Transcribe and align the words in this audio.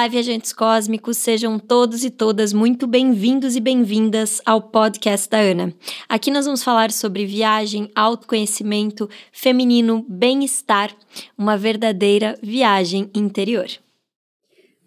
Olá, 0.00 0.06
viajantes 0.06 0.52
cósmicos, 0.52 1.16
sejam 1.16 1.58
todos 1.58 2.04
e 2.04 2.10
todas 2.10 2.52
muito 2.52 2.86
bem-vindos 2.86 3.56
e 3.56 3.60
bem-vindas 3.60 4.40
ao 4.44 4.62
podcast 4.62 5.28
da 5.28 5.38
Ana. 5.38 5.74
Aqui 6.08 6.30
nós 6.30 6.44
vamos 6.44 6.62
falar 6.62 6.90
sobre 6.90 7.24
viagem, 7.24 7.90
autoconhecimento, 7.94 9.08
feminino, 9.32 10.04
bem-estar, 10.08 10.94
uma 11.36 11.56
verdadeira 11.56 12.38
viagem 12.42 13.10
interior. 13.14 13.68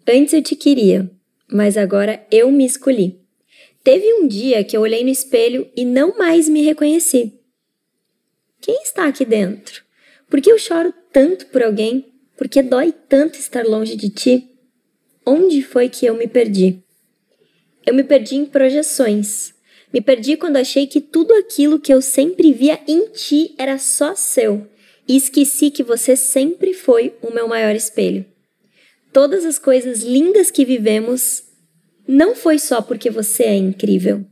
Antes 0.08 0.32
eu 0.32 0.42
te 0.42 0.56
queria, 0.56 1.10
mas 1.54 1.76
agora 1.76 2.26
eu 2.32 2.50
me 2.50 2.66
escolhi. 2.66 3.20
Teve 3.84 4.12
um 4.14 4.26
dia 4.26 4.64
que 4.64 4.76
eu 4.76 4.80
olhei 4.80 5.04
no 5.04 5.10
espelho 5.10 5.70
e 5.76 5.84
não 5.84 6.18
mais 6.18 6.48
me 6.48 6.62
reconheci. 6.62 7.32
Quem 8.60 8.82
está 8.82 9.06
aqui 9.06 9.24
dentro? 9.24 9.84
Por 10.28 10.40
que 10.40 10.50
eu 10.50 10.58
choro 10.58 10.92
tanto 11.12 11.46
por 11.46 11.62
alguém? 11.62 12.12
Por 12.36 12.48
que 12.48 12.60
dói 12.60 12.90
tanto 12.90 13.38
estar 13.38 13.64
longe 13.64 13.94
de 13.94 14.10
ti? 14.10 14.50
Onde 15.24 15.62
foi 15.62 15.88
que 15.88 16.04
eu 16.04 16.16
me 16.16 16.26
perdi? 16.26 16.82
Eu 17.86 17.94
me 17.94 18.02
perdi 18.02 18.34
em 18.34 18.44
projeções. 18.44 19.54
Me 19.92 20.00
perdi 20.00 20.36
quando 20.36 20.56
achei 20.56 20.88
que 20.88 21.00
tudo 21.00 21.32
aquilo 21.34 21.78
que 21.78 21.94
eu 21.94 22.02
sempre 22.02 22.52
via 22.52 22.80
em 22.88 23.10
ti 23.10 23.54
era 23.56 23.78
só 23.78 24.16
seu 24.16 24.66
e 25.06 25.16
esqueci 25.16 25.70
que 25.70 25.84
você 25.84 26.16
sempre 26.16 26.74
foi 26.74 27.14
o 27.22 27.32
meu 27.32 27.46
maior 27.46 27.76
espelho. 27.76 28.24
Todas 29.12 29.44
as 29.44 29.60
coisas 29.60 30.02
lindas 30.02 30.50
que 30.50 30.64
vivemos 30.64 31.43
não 32.06 32.34
foi 32.34 32.58
só 32.58 32.82
porque 32.82 33.10
você 33.10 33.44
é 33.44 33.56
incrível. 33.56 34.24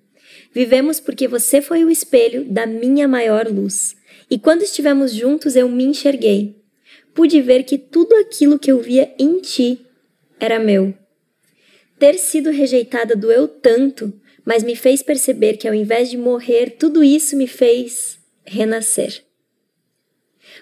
Vivemos 0.53 1.01
porque 1.01 1.27
você 1.27 1.62
foi 1.62 1.85
o 1.85 1.91
espelho 1.91 2.45
da 2.45 2.67
minha 2.67 3.09
maior 3.09 3.48
luz. 3.48 3.97
E 4.31 4.39
quando 4.39 4.62
estivemos 4.62 5.12
juntos, 5.12 5.56
eu 5.56 5.69
me 5.69 5.84
enxerguei. 5.84 6.62
Pude 7.15 7.41
ver 7.41 7.65
que 7.65 7.78
tudo 7.78 8.15
aquilo 8.17 8.59
que 8.59 8.70
eu 8.70 8.81
via 8.81 9.15
em 9.19 9.41
ti 9.41 9.81
era 10.39 10.59
meu. 10.59 10.95
Ter 11.98 12.15
sido 12.15 12.50
rejeitada 12.50 13.15
doeu 13.15 13.47
tanto, 13.47 14.12
mas 14.45 14.62
me 14.62 14.75
fez 14.75 15.03
perceber 15.03 15.56
que 15.56 15.69
ao 15.69 15.75
invés 15.75 16.11
de 16.11 16.19
morrer, 16.19 16.77
tudo 16.78 17.03
isso 17.03 17.37
me 17.37 17.47
fez 17.47 18.19
renascer. 18.45 19.25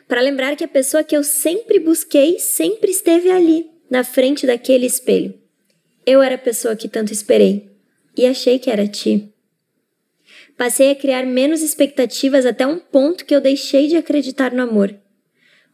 Para 0.06 0.20
lembrar 0.20 0.55
que 0.55 0.64
a 0.64 0.69
pessoa 0.69 1.03
que 1.03 1.16
eu 1.16 1.25
sempre 1.25 1.78
busquei 1.78 2.38
sempre 2.38 2.91
esteve 2.91 3.31
ali, 3.31 3.70
na 3.88 4.05
frente 4.05 4.47
daquele 4.47 4.86
espelho. 4.86 5.39
Eu 6.11 6.20
era 6.25 6.34
a 6.34 6.39
pessoa 6.39 6.75
que 6.75 6.89
tanto 6.89 7.12
esperei 7.12 7.70
e 8.16 8.27
achei 8.27 8.58
que 8.58 8.69
era 8.69 8.89
ti. 8.89 9.33
Passei 10.56 10.91
a 10.91 10.97
criar 10.97 11.25
menos 11.25 11.62
expectativas 11.62 12.44
até 12.44 12.66
um 12.66 12.80
ponto 12.80 13.25
que 13.25 13.33
eu 13.33 13.41
deixei 13.41 13.86
de 13.86 13.94
acreditar 13.97 14.53
no 14.53 14.61
amor. 14.61 14.92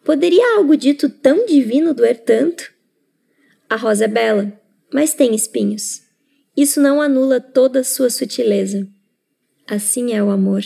Poderia 0.04 0.58
algo 0.58 0.76
dito 0.76 1.08
tão 1.08 1.46
divino 1.46 1.94
doer 1.94 2.18
tanto? 2.18 2.70
A 3.66 3.76
rosa 3.76 4.04
é 4.04 4.08
bela, 4.08 4.52
mas 4.92 5.14
tem 5.14 5.34
espinhos. 5.34 6.02
Isso 6.54 6.82
não 6.82 7.00
anula 7.00 7.40
toda 7.40 7.80
a 7.80 7.84
sua 7.84 8.10
sutileza. 8.10 8.86
Assim 9.66 10.12
é 10.12 10.22
o 10.22 10.28
amor. 10.28 10.62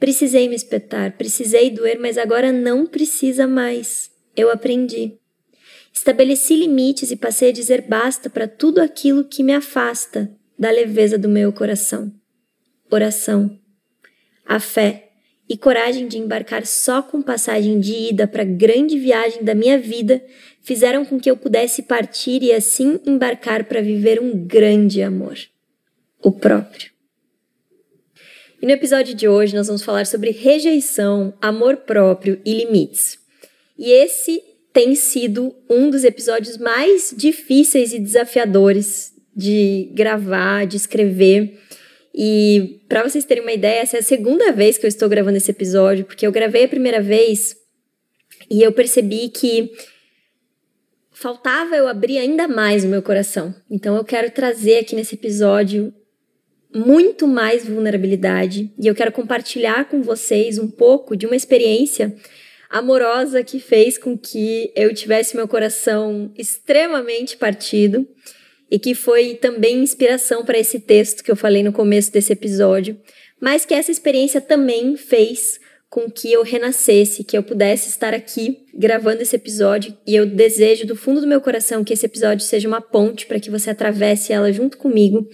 Precisei 0.00 0.48
me 0.48 0.56
espetar, 0.56 1.18
precisei 1.18 1.70
doer, 1.70 1.98
mas 2.00 2.16
agora 2.16 2.50
não 2.52 2.86
precisa 2.86 3.46
mais. 3.46 4.10
Eu 4.34 4.50
aprendi. 4.50 5.18
Estabeleci 5.96 6.54
limites 6.54 7.10
e 7.10 7.16
passei 7.16 7.48
a 7.48 7.52
dizer 7.52 7.80
basta 7.80 8.28
para 8.28 8.46
tudo 8.46 8.82
aquilo 8.82 9.24
que 9.24 9.42
me 9.42 9.54
afasta 9.54 10.30
da 10.58 10.70
leveza 10.70 11.16
do 11.16 11.26
meu 11.26 11.50
coração. 11.50 12.12
Oração. 12.90 13.58
A 14.44 14.60
fé 14.60 15.08
e 15.48 15.56
coragem 15.56 16.06
de 16.06 16.18
embarcar 16.18 16.66
só 16.66 17.00
com 17.00 17.22
passagem 17.22 17.80
de 17.80 17.94
ida 18.10 18.28
para 18.28 18.42
a 18.42 18.44
grande 18.44 18.98
viagem 18.98 19.42
da 19.42 19.54
minha 19.54 19.78
vida 19.78 20.22
fizeram 20.60 21.02
com 21.02 21.18
que 21.18 21.30
eu 21.30 21.36
pudesse 21.36 21.84
partir 21.84 22.42
e 22.42 22.52
assim 22.52 23.00
embarcar 23.06 23.64
para 23.64 23.80
viver 23.80 24.20
um 24.20 24.46
grande 24.46 25.00
amor, 25.00 25.38
o 26.22 26.30
próprio. 26.30 26.90
E 28.60 28.66
no 28.66 28.72
episódio 28.72 29.14
de 29.14 29.26
hoje 29.26 29.56
nós 29.56 29.66
vamos 29.66 29.82
falar 29.82 30.04
sobre 30.04 30.30
rejeição, 30.30 31.32
amor 31.40 31.78
próprio 31.78 32.38
e 32.44 32.52
limites. 32.52 33.18
E 33.78 33.90
esse 33.90 34.42
tem 34.76 34.94
sido 34.94 35.56
um 35.70 35.88
dos 35.88 36.04
episódios 36.04 36.58
mais 36.58 37.14
difíceis 37.16 37.94
e 37.94 37.98
desafiadores 37.98 39.10
de 39.34 39.90
gravar, 39.94 40.66
de 40.66 40.76
escrever 40.76 41.58
e 42.14 42.82
para 42.86 43.02
vocês 43.02 43.24
terem 43.24 43.42
uma 43.42 43.54
ideia, 43.54 43.80
essa 43.80 43.96
é 43.96 44.00
a 44.00 44.02
segunda 44.02 44.52
vez 44.52 44.76
que 44.76 44.84
eu 44.84 44.88
estou 44.88 45.08
gravando 45.08 45.38
esse 45.38 45.50
episódio, 45.50 46.04
porque 46.04 46.26
eu 46.26 46.30
gravei 46.30 46.64
a 46.64 46.68
primeira 46.68 47.00
vez 47.00 47.56
e 48.50 48.62
eu 48.62 48.70
percebi 48.70 49.30
que 49.30 49.72
faltava 51.10 51.74
eu 51.74 51.88
abrir 51.88 52.18
ainda 52.18 52.46
mais 52.46 52.84
o 52.84 52.88
meu 52.88 53.00
coração. 53.00 53.54
Então 53.70 53.96
eu 53.96 54.04
quero 54.04 54.30
trazer 54.30 54.80
aqui 54.80 54.94
nesse 54.94 55.14
episódio 55.14 55.90
muito 56.70 57.26
mais 57.26 57.66
vulnerabilidade 57.66 58.70
e 58.78 58.86
eu 58.86 58.94
quero 58.94 59.10
compartilhar 59.10 59.88
com 59.88 60.02
vocês 60.02 60.58
um 60.58 60.68
pouco 60.68 61.16
de 61.16 61.24
uma 61.24 61.34
experiência 61.34 62.14
amorosa 62.70 63.42
que 63.42 63.60
fez 63.60 63.96
com 63.98 64.16
que 64.16 64.72
eu 64.74 64.92
tivesse 64.94 65.36
meu 65.36 65.46
coração 65.46 66.32
extremamente 66.36 67.36
partido 67.36 68.06
e 68.70 68.78
que 68.78 68.94
foi 68.94 69.34
também 69.34 69.78
inspiração 69.82 70.44
para 70.44 70.58
esse 70.58 70.80
texto 70.80 71.22
que 71.22 71.30
eu 71.30 71.36
falei 71.36 71.62
no 71.62 71.72
começo 71.72 72.12
desse 72.12 72.32
episódio, 72.32 73.00
mas 73.40 73.64
que 73.64 73.74
essa 73.74 73.90
experiência 73.90 74.40
também 74.40 74.96
fez 74.96 75.60
com 75.88 76.10
que 76.10 76.32
eu 76.32 76.42
renascesse, 76.42 77.24
que 77.24 77.38
eu 77.38 77.42
pudesse 77.42 77.88
estar 77.88 78.12
aqui 78.12 78.66
gravando 78.74 79.22
esse 79.22 79.36
episódio 79.36 79.96
e 80.06 80.14
eu 80.14 80.26
desejo 80.26 80.86
do 80.86 80.96
fundo 80.96 81.20
do 81.20 81.26
meu 81.26 81.40
coração 81.40 81.84
que 81.84 81.92
esse 81.92 82.04
episódio 82.04 82.44
seja 82.44 82.68
uma 82.68 82.80
ponte 82.80 83.24
para 83.24 83.40
que 83.40 83.50
você 83.50 83.70
atravesse 83.70 84.32
ela 84.32 84.52
junto 84.52 84.76
comigo. 84.76 85.26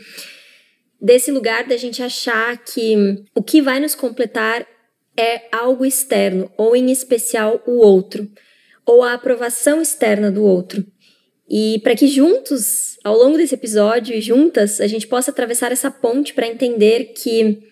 Desse 1.00 1.32
lugar 1.32 1.66
da 1.66 1.76
gente 1.76 2.03
achar 2.03 2.62
que 2.62 3.25
o 3.34 3.42
que 3.42 3.60
vai 3.60 3.81
nos 3.81 3.94
completar 3.94 4.66
é 5.17 5.43
algo 5.53 5.84
externo, 5.84 6.50
ou 6.56 6.75
em 6.75 6.91
especial 6.91 7.62
o 7.67 7.78
outro, 7.78 8.31
ou 8.87 9.03
a 9.03 9.15
aprovação 9.15 9.81
externa 9.81 10.31
do 10.31 10.45
outro. 10.45 10.84
E 11.49 11.81
para 11.83 11.95
que 11.95 12.06
juntos, 12.06 12.99
ao 13.05 13.17
longo 13.17 13.37
desse 13.37 13.55
episódio 13.55 14.15
e 14.15 14.21
juntas, 14.21 14.81
a 14.81 14.87
gente 14.87 15.06
possa 15.06 15.31
atravessar 15.31 15.71
essa 15.71 15.91
ponte 15.91 16.33
para 16.33 16.47
entender 16.47 17.12
que 17.15 17.62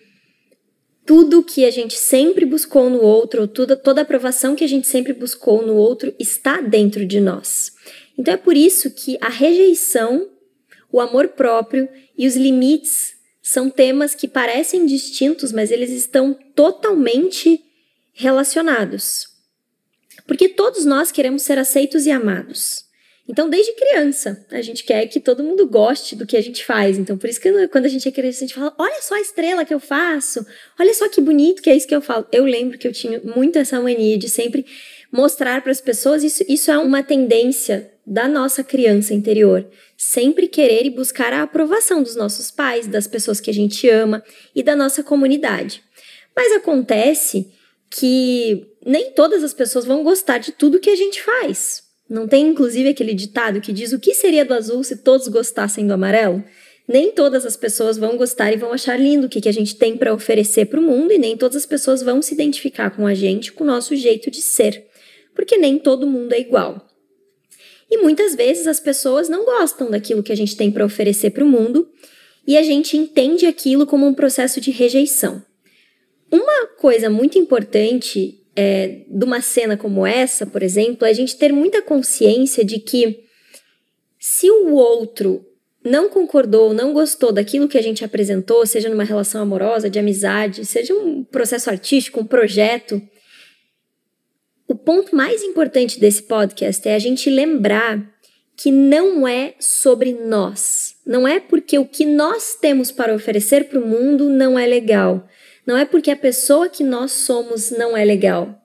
tudo 1.05 1.43
que 1.43 1.65
a 1.65 1.71
gente 1.71 1.97
sempre 1.97 2.45
buscou 2.45 2.89
no 2.89 3.01
outro, 3.01 3.47
toda, 3.47 3.75
toda 3.75 4.01
a 4.01 4.03
aprovação 4.03 4.55
que 4.55 4.63
a 4.63 4.67
gente 4.67 4.87
sempre 4.87 5.13
buscou 5.13 5.65
no 5.65 5.75
outro, 5.75 6.13
está 6.19 6.61
dentro 6.61 7.05
de 7.05 7.19
nós. 7.19 7.71
Então 8.17 8.33
é 8.33 8.37
por 8.37 8.55
isso 8.55 8.91
que 8.91 9.17
a 9.19 9.29
rejeição, 9.29 10.29
o 10.91 10.99
amor 10.99 11.29
próprio 11.29 11.89
e 12.15 12.27
os 12.27 12.35
limites 12.35 13.15
são 13.41 13.69
temas 13.69 14.13
que 14.13 14.27
parecem 14.27 14.85
distintos, 14.85 15.51
mas 15.51 15.71
eles 15.71 15.89
estão 15.89 16.33
totalmente 16.55 17.63
relacionados. 18.13 19.27
Porque 20.27 20.47
todos 20.47 20.85
nós 20.85 21.11
queremos 21.11 21.41
ser 21.41 21.57
aceitos 21.57 22.05
e 22.05 22.11
amados. 22.11 22.85
Então, 23.27 23.49
desde 23.49 23.73
criança, 23.73 24.45
a 24.51 24.61
gente 24.61 24.83
quer 24.83 25.05
que 25.07 25.19
todo 25.19 25.43
mundo 25.43 25.65
goste 25.67 26.15
do 26.15 26.25
que 26.25 26.35
a 26.35 26.41
gente 26.41 26.65
faz. 26.65 26.97
Então, 26.97 27.17
por 27.17 27.29
isso 27.29 27.39
que 27.39 27.67
quando 27.69 27.85
a 27.85 27.89
gente 27.89 28.07
é 28.07 28.11
criança, 28.11 28.39
a 28.39 28.47
gente 28.47 28.53
fala: 28.53 28.73
olha 28.77 29.01
só 29.01 29.15
a 29.15 29.21
estrela 29.21 29.63
que 29.63 29.73
eu 29.73 29.79
faço, 29.79 30.45
olha 30.79 30.93
só 30.93 31.07
que 31.07 31.21
bonito 31.21 31.61
que 31.61 31.69
é 31.69 31.75
isso 31.75 31.87
que 31.87 31.95
eu 31.95 32.01
falo. 32.01 32.27
Eu 32.31 32.43
lembro 32.43 32.77
que 32.77 32.87
eu 32.87 32.91
tinha 32.91 33.21
muito 33.23 33.57
essa 33.57 33.79
mania 33.79 34.17
de 34.17 34.27
sempre 34.27 34.65
mostrar 35.11 35.61
para 35.61 35.71
as 35.71 35.79
pessoas. 35.79 36.23
Isso, 36.23 36.43
isso 36.47 36.71
é 36.71 36.77
uma 36.77 37.03
tendência 37.03 37.90
da 38.05 38.27
nossa 38.27 38.63
criança 38.63 39.13
interior. 39.13 39.67
Sempre 39.97 40.47
querer 40.47 40.85
e 40.85 40.89
buscar 40.89 41.33
a 41.33 41.43
aprovação 41.43 42.01
dos 42.01 42.15
nossos 42.15 42.51
pais, 42.51 42.87
das 42.87 43.07
pessoas 43.07 43.39
que 43.39 43.49
a 43.49 43.53
gente 43.53 43.87
ama 43.89 44.23
e 44.55 44.63
da 44.63 44.75
nossa 44.75 45.03
comunidade. 45.03 45.83
Mas 46.35 46.51
acontece 46.53 47.51
que 47.89 48.67
nem 48.85 49.11
todas 49.11 49.43
as 49.43 49.53
pessoas 49.53 49.85
vão 49.85 50.03
gostar 50.03 50.37
de 50.37 50.51
tudo 50.51 50.79
que 50.79 50.89
a 50.89 50.95
gente 50.95 51.21
faz. 51.21 51.83
Não 52.09 52.27
tem 52.27 52.47
inclusive 52.47 52.89
aquele 52.89 53.13
ditado 53.13 53.61
que 53.61 53.71
diz 53.71 53.93
o 53.93 53.99
que 53.99 54.13
seria 54.13 54.43
do 54.43 54.53
azul 54.53 54.83
se 54.83 54.97
todos 54.97 55.27
gostassem 55.27 55.87
do 55.87 55.93
amarelo? 55.93 56.43
Nem 56.87 57.11
todas 57.11 57.45
as 57.45 57.55
pessoas 57.55 57.97
vão 57.97 58.17
gostar 58.17 58.51
e 58.51 58.57
vão 58.57 58.73
achar 58.73 58.99
lindo 58.99 59.27
o 59.27 59.29
que, 59.29 59.39
que 59.39 59.47
a 59.47 59.53
gente 59.53 59.75
tem 59.75 59.95
para 59.95 60.13
oferecer 60.13 60.65
para 60.65 60.79
o 60.79 60.83
mundo, 60.83 61.13
e 61.13 61.17
nem 61.17 61.37
todas 61.37 61.55
as 61.55 61.65
pessoas 61.65 62.01
vão 62.01 62.21
se 62.21 62.33
identificar 62.33 62.89
com 62.89 63.07
a 63.07 63.13
gente, 63.13 63.53
com 63.53 63.63
o 63.63 63.67
nosso 63.67 63.95
jeito 63.95 64.29
de 64.29 64.41
ser, 64.41 64.87
porque 65.33 65.57
nem 65.57 65.77
todo 65.77 66.05
mundo 66.05 66.33
é 66.33 66.39
igual. 66.39 66.85
E 67.91 67.97
muitas 67.97 68.33
vezes 68.33 68.67
as 68.67 68.79
pessoas 68.79 69.27
não 69.27 69.43
gostam 69.43 69.91
daquilo 69.91 70.23
que 70.23 70.31
a 70.31 70.35
gente 70.35 70.55
tem 70.55 70.71
para 70.71 70.85
oferecer 70.85 71.31
para 71.31 71.43
o 71.43 71.47
mundo 71.47 71.89
e 72.47 72.57
a 72.57 72.63
gente 72.63 72.95
entende 72.95 73.45
aquilo 73.45 73.85
como 73.85 74.07
um 74.07 74.13
processo 74.13 74.61
de 74.61 74.71
rejeição. 74.71 75.43
Uma 76.31 76.67
coisa 76.79 77.09
muito 77.09 77.37
importante 77.37 78.41
é, 78.55 79.01
de 79.07 79.25
uma 79.25 79.41
cena 79.41 79.75
como 79.75 80.07
essa, 80.07 80.45
por 80.45 80.63
exemplo, 80.63 81.05
é 81.05 81.09
a 81.09 81.13
gente 81.13 81.35
ter 81.35 81.51
muita 81.51 81.81
consciência 81.81 82.63
de 82.63 82.79
que 82.79 83.25
se 84.17 84.49
o 84.49 84.73
outro 84.73 85.45
não 85.83 86.09
concordou, 86.09 86.73
não 86.73 86.93
gostou 86.93 87.31
daquilo 87.31 87.67
que 87.67 87.77
a 87.77 87.81
gente 87.81 88.05
apresentou, 88.05 88.65
seja 88.65 88.87
numa 88.87 89.03
relação 89.03 89.41
amorosa, 89.41 89.89
de 89.89 89.99
amizade, 89.99 90.65
seja 90.65 90.93
um 90.93 91.23
processo 91.23 91.69
artístico, 91.69 92.21
um 92.21 92.25
projeto, 92.25 93.01
o 94.67 94.75
ponto 94.75 95.15
mais 95.15 95.43
importante 95.43 95.99
desse 95.99 96.23
podcast 96.23 96.87
é 96.87 96.95
a 96.95 96.99
gente 96.99 97.29
lembrar 97.29 98.09
que 98.55 98.71
não 98.71 99.27
é 99.27 99.55
sobre 99.59 100.13
nós. 100.13 100.95
Não 101.05 101.27
é 101.27 101.39
porque 101.39 101.79
o 101.79 101.85
que 101.85 102.05
nós 102.05 102.55
temos 102.55 102.91
para 102.91 103.13
oferecer 103.13 103.67
para 103.67 103.79
o 103.79 103.85
mundo 103.85 104.29
não 104.29 104.57
é 104.57 104.67
legal. 104.67 105.27
Não 105.65 105.77
é 105.77 105.85
porque 105.85 106.11
a 106.11 106.15
pessoa 106.15 106.69
que 106.69 106.83
nós 106.83 107.11
somos 107.11 107.71
não 107.71 107.97
é 107.97 108.05
legal. 108.05 108.61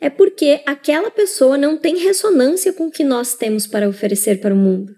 É 0.00 0.10
porque 0.10 0.60
aquela 0.66 1.10
pessoa 1.10 1.56
não 1.56 1.76
tem 1.76 1.96
ressonância 1.96 2.72
com 2.72 2.88
o 2.88 2.90
que 2.90 3.04
nós 3.04 3.34
temos 3.34 3.66
para 3.66 3.88
oferecer 3.88 4.40
para 4.40 4.52
o 4.52 4.56
mundo. 4.56 4.94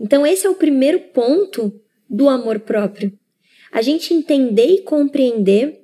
Então, 0.00 0.26
esse 0.26 0.46
é 0.46 0.50
o 0.50 0.54
primeiro 0.54 1.00
ponto 1.00 1.72
do 2.08 2.28
amor 2.28 2.60
próprio. 2.60 3.12
A 3.72 3.82
gente 3.82 4.14
entender 4.14 4.66
e 4.66 4.82
compreender 4.82 5.77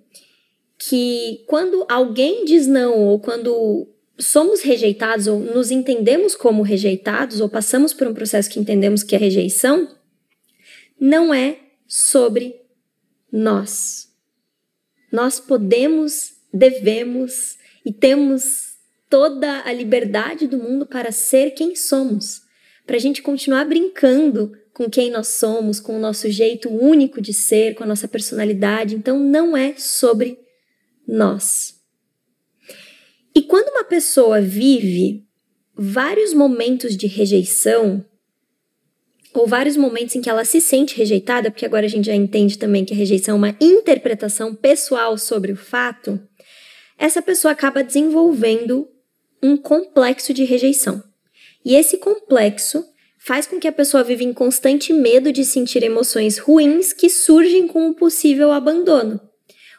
que 0.79 1.45
quando 1.47 1.85
alguém 1.89 2.45
diz 2.45 2.67
não, 2.67 2.99
ou 2.99 3.19
quando 3.19 3.89
somos 4.19 4.61
rejeitados, 4.63 5.27
ou 5.27 5.41
nos 5.41 5.71
entendemos 5.71 6.35
como 6.35 6.63
rejeitados, 6.63 7.41
ou 7.41 7.49
passamos 7.49 7.93
por 7.93 8.07
um 8.07 8.15
processo 8.15 8.51
que 8.51 8.61
entendemos 8.61 9.03
que 9.03 9.15
é 9.15 9.19
rejeição, 9.19 9.89
não 10.99 11.33
é 11.33 11.59
sobre 11.87 12.61
nós. 13.31 14.09
Nós 15.13 15.41
podemos, 15.41 16.35
devemos 16.53 17.59
e 17.85 17.93
temos 17.93 18.75
toda 19.09 19.63
a 19.65 19.73
liberdade 19.73 20.47
do 20.47 20.59
mundo 20.59 20.87
para 20.87 21.13
ser 21.13 21.51
quem 21.51 21.77
somos 21.77 22.45
para 22.87 22.97
a 22.97 23.01
gente 23.01 23.23
continuar 23.23 23.65
brincando 23.65 24.53
com 24.73 24.91
quem 24.91 25.11
nós 25.11 25.29
somos, 25.29 25.81
com 25.81 25.97
o 25.97 26.01
nosso 26.01 26.29
jeito 26.31 26.69
único 26.69 27.21
de 27.21 27.33
ser, 27.33 27.75
com 27.75 27.85
a 27.85 27.87
nossa 27.87 28.09
personalidade. 28.09 28.95
Então, 28.95 29.19
não 29.19 29.57
é 29.57 29.75
sobre 29.77 30.39
nós. 31.07 31.75
E 33.35 33.43
quando 33.43 33.69
uma 33.69 33.85
pessoa 33.85 34.41
vive 34.41 35.27
vários 35.77 36.33
momentos 36.33 36.97
de 36.97 37.07
rejeição, 37.07 38.05
ou 39.35 39.47
vários 39.47 39.77
momentos 39.77 40.15
em 40.15 40.21
que 40.21 40.31
ela 40.31 40.45
se 40.45 40.61
sente 40.61 40.97
rejeitada, 40.97 41.51
porque 41.51 41.67
agora 41.67 41.87
a 41.87 41.89
gente 41.89 42.07
já 42.07 42.15
entende 42.15 42.57
também 42.57 42.85
que 42.85 42.95
a 42.95 42.97
rejeição 42.97 43.35
é 43.35 43.39
uma 43.39 43.57
interpretação 43.61 44.55
pessoal 44.55 45.19
sobre 45.19 45.51
o 45.51 45.57
fato, 45.57 46.21
essa 46.97 47.21
pessoa 47.21 47.51
acaba 47.51 47.83
desenvolvendo 47.83 48.89
um 49.43 49.57
complexo 49.57 50.33
de 50.33 50.45
rejeição. 50.45 51.03
E 51.65 51.75
esse 51.75 51.99
complexo 51.99 52.85
faz 53.19 53.47
com 53.47 53.59
que 53.59 53.67
a 53.67 53.73
pessoa 53.73 54.05
viva 54.05 54.23
em 54.23 54.33
constante 54.33 54.93
medo 54.93 55.33
de 55.33 55.45
sentir 55.45 55.83
emoções 55.83 56.39
ruins 56.39 56.93
que 56.93 57.11
surgem 57.11 57.67
com 57.67 57.89
o 57.89 57.95
possível 57.95 58.53
abandono. 58.53 59.21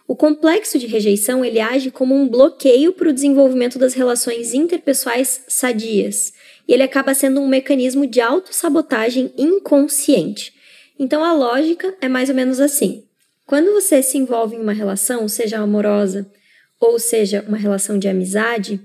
O 0.07 0.15
complexo 0.15 0.77
de 0.77 0.85
rejeição 0.85 1.43
ele 1.43 1.59
age 1.59 1.89
como 1.89 2.13
um 2.13 2.27
bloqueio 2.27 2.93
para 2.93 3.09
o 3.09 3.13
desenvolvimento 3.13 3.79
das 3.79 3.93
relações 3.93 4.53
interpessoais 4.53 5.43
sadias, 5.47 6.31
e 6.67 6.73
ele 6.73 6.83
acaba 6.83 7.13
sendo 7.13 7.41
um 7.41 7.47
mecanismo 7.47 8.05
de 8.05 8.21
autossabotagem 8.21 9.33
inconsciente. 9.37 10.53
Então 10.97 11.23
a 11.23 11.33
lógica 11.33 11.95
é 11.99 12.07
mais 12.07 12.29
ou 12.29 12.35
menos 12.35 12.59
assim: 12.59 13.03
quando 13.45 13.73
você 13.73 14.01
se 14.03 14.17
envolve 14.17 14.55
em 14.55 14.61
uma 14.61 14.73
relação, 14.73 15.27
seja 15.27 15.59
amorosa 15.59 16.31
ou 16.79 16.99
seja 16.99 17.43
uma 17.47 17.57
relação 17.57 17.97
de 17.97 18.07
amizade, 18.07 18.79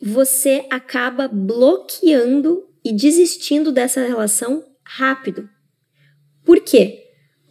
você 0.00 0.66
acaba 0.70 1.28
bloqueando 1.28 2.68
e 2.84 2.92
desistindo 2.92 3.70
dessa 3.70 4.04
relação 4.04 4.64
rápido. 4.82 5.48
Por 6.44 6.60
quê? 6.60 7.01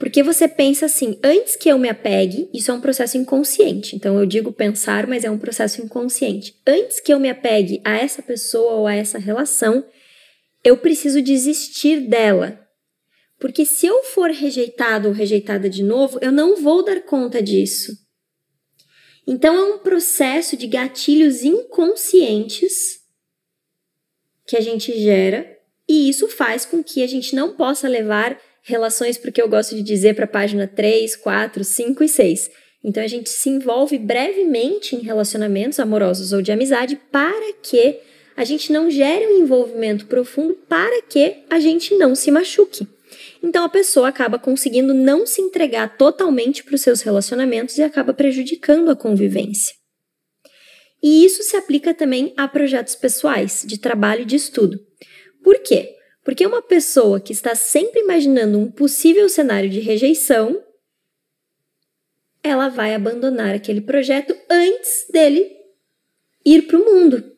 Porque 0.02 0.24
você 0.24 0.48
pensa 0.48 0.88
assim, 0.88 1.20
antes 1.24 1.56
que 1.56 1.70
eu 1.70 1.78
me 1.78 1.88
apegue, 1.88 2.50
isso 2.52 2.72
é 2.72 2.74
um 2.74 2.82
processo 2.82 3.20
inconsciente. 3.20 3.96
Então 3.96 4.20
eu 4.20 4.26
digo 4.26 4.52
pensar, 4.52 5.06
mas 5.06 5.24
é 5.24 5.30
um 5.30 5.38
processo 5.38 5.80
inconsciente. 5.80 6.60
Antes 6.66 7.00
que 7.00 7.14
eu 7.14 7.20
me 7.20 7.30
apegue 7.30 7.80
a 7.86 7.96
essa 7.96 8.24
pessoa 8.24 8.78
ou 8.78 8.88
a 8.88 8.96
essa 8.96 9.20
relação, 9.20 9.86
eu 10.64 10.76
preciso 10.76 11.22
desistir 11.22 12.00
dela. 12.00 12.68
Porque 13.40 13.64
se 13.64 13.86
eu 13.86 14.02
for 14.06 14.32
rejeitado 14.32 15.08
ou 15.08 15.14
rejeitada 15.14 15.70
de 15.70 15.84
novo, 15.84 16.18
eu 16.20 16.32
não 16.32 16.60
vou 16.60 16.84
dar 16.84 17.02
conta 17.02 17.40
disso. 17.40 17.96
Então 19.28 19.54
é 19.54 19.76
um 19.76 19.78
processo 19.78 20.58
de 20.58 20.66
gatilhos 20.66 21.44
inconscientes 21.44 23.02
que 24.48 24.58
a 24.58 24.62
gente 24.62 25.00
gera 25.00 25.60
e 25.88 26.10
isso 26.10 26.28
faz 26.28 26.66
com 26.66 26.84
que 26.84 27.04
a 27.04 27.08
gente 27.08 27.36
não 27.36 27.56
possa 27.56 27.88
levar 27.88 28.36
relações, 28.64 29.18
porque 29.18 29.42
eu 29.42 29.50
gosto 29.50 29.76
de 29.76 29.82
dizer 29.82 30.16
para 30.16 30.26
a 30.26 30.28
página 30.28 30.68
3, 30.68 31.16
4, 31.16 31.64
5 31.64 32.04
e 32.04 32.08
6. 32.08 32.52
Então 32.84 33.04
a 33.04 33.08
gente 33.08 33.30
se 33.30 33.50
envolve 33.50 33.98
brevemente 33.98 34.96
em 34.96 35.00
relacionamentos 35.00 35.80
amorosos 35.80 36.34
ou 36.34 36.42
de 36.42 36.52
amizade 36.52 37.00
para 37.12 37.54
que 37.62 38.00
a 38.36 38.44
gente 38.44 38.72
não 38.72 38.90
gere 38.90 39.28
um 39.28 39.40
envolvimento 39.40 40.08
profundo 40.08 40.56
para 40.68 41.02
que 41.04 41.44
a 41.50 41.60
gente 41.60 41.96
não 41.96 42.16
se 42.16 42.32
machuque. 42.32 42.88
Então 43.44 43.64
a 43.64 43.70
pessoa 43.70 44.08
acaba 44.08 44.40
conseguindo 44.40 44.94
não 44.94 45.26
se 45.26 45.42
entregar 45.42 45.98
totalmente 45.98 46.64
para 46.64 46.76
os 46.76 46.82
seus 46.82 47.02
relacionamentos 47.02 47.78
e 47.78 47.84
acaba 47.84 48.14
prejudicando 48.14 48.90
a 48.90 48.96
convivência. 48.96 49.76
E 51.04 51.26
isso 51.26 51.44
se 51.44 51.56
aplica 51.56 51.94
também 51.94 52.34
a 52.38 52.48
projetos 52.48 52.96
pessoais, 52.96 53.64
de 53.66 53.80
trabalho 53.80 54.22
e 54.22 54.26
de 54.26 54.36
estudo. 54.36 54.80
Por 55.44 55.60
quê? 55.60 55.96
Porque 56.24 56.46
uma 56.46 56.62
pessoa 56.62 57.20
que 57.20 57.34
está 57.34 57.56
sempre 57.56 58.02
imaginando 58.02 58.60
um 58.60 58.70
possível 58.70 59.28
cenário 59.28 59.70
de 59.70 59.80
rejeição, 59.80 60.64
ela 62.44 62.70
vai 62.70 62.94
abandonar 62.94 63.56
aquele 63.56 63.82
projeto 63.82 64.36
antes 64.50 65.08
dele 65.12 65.50
ir 66.46 66.64
para 66.64 66.78
o 66.78 66.86
mundo. 66.86 67.32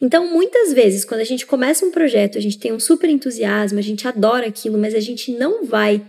Então, 0.00 0.32
muitas 0.32 0.72
vezes, 0.72 1.04
quando 1.04 1.20
a 1.20 1.24
gente 1.24 1.44
começa 1.44 1.84
um 1.84 1.90
projeto, 1.90 2.38
a 2.38 2.40
gente 2.40 2.58
tem 2.58 2.72
um 2.72 2.78
super 2.78 3.10
entusiasmo, 3.10 3.78
a 3.78 3.82
gente 3.82 4.06
adora 4.06 4.46
aquilo, 4.46 4.78
mas 4.78 4.94
a 4.94 5.00
gente 5.00 5.32
não 5.32 5.64
vai 5.64 6.06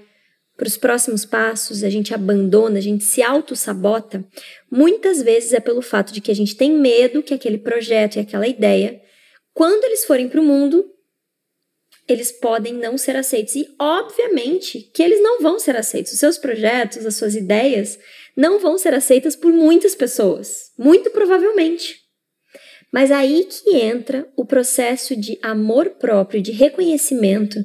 para 0.55 0.67
os 0.67 0.77
próximos 0.77 1.25
passos, 1.25 1.83
a 1.83 1.89
gente 1.89 2.13
abandona, 2.13 2.77
a 2.77 2.81
gente 2.81 3.03
se 3.03 3.23
auto-sabota, 3.23 4.23
muitas 4.69 5.23
vezes 5.23 5.53
é 5.53 5.59
pelo 5.59 5.81
fato 5.81 6.11
de 6.11 6.19
que 6.19 6.29
a 6.29 6.35
gente 6.35 6.55
tem 6.55 6.71
medo 6.71 7.23
que 7.23 7.33
aquele 7.33 7.57
projeto 7.57 8.17
e 8.17 8.19
aquela 8.19 8.45
ideia, 8.45 9.01
quando 9.53 9.83
eles 9.83 10.05
forem 10.05 10.29
para 10.29 10.41
o 10.41 10.43
mundo, 10.43 10.85
eles 12.07 12.31
podem 12.31 12.73
não 12.73 12.97
ser 12.97 13.15
aceitos. 13.15 13.55
E, 13.55 13.67
obviamente, 13.79 14.81
que 14.93 15.03
eles 15.03 15.21
não 15.21 15.41
vão 15.41 15.59
ser 15.59 15.75
aceitos. 15.75 16.13
Os 16.13 16.19
seus 16.19 16.37
projetos, 16.37 17.05
as 17.05 17.15
suas 17.15 17.35
ideias, 17.35 17.99
não 18.35 18.59
vão 18.59 18.77
ser 18.77 18.93
aceitas 18.93 19.35
por 19.35 19.51
muitas 19.53 19.93
pessoas. 19.93 20.71
Muito 20.77 21.11
provavelmente. 21.11 21.97
Mas 22.91 23.11
aí 23.11 23.45
que 23.45 23.75
entra 23.75 24.27
o 24.35 24.45
processo 24.45 25.15
de 25.15 25.37
amor 25.43 25.91
próprio, 25.91 26.41
de 26.41 26.51
reconhecimento, 26.51 27.59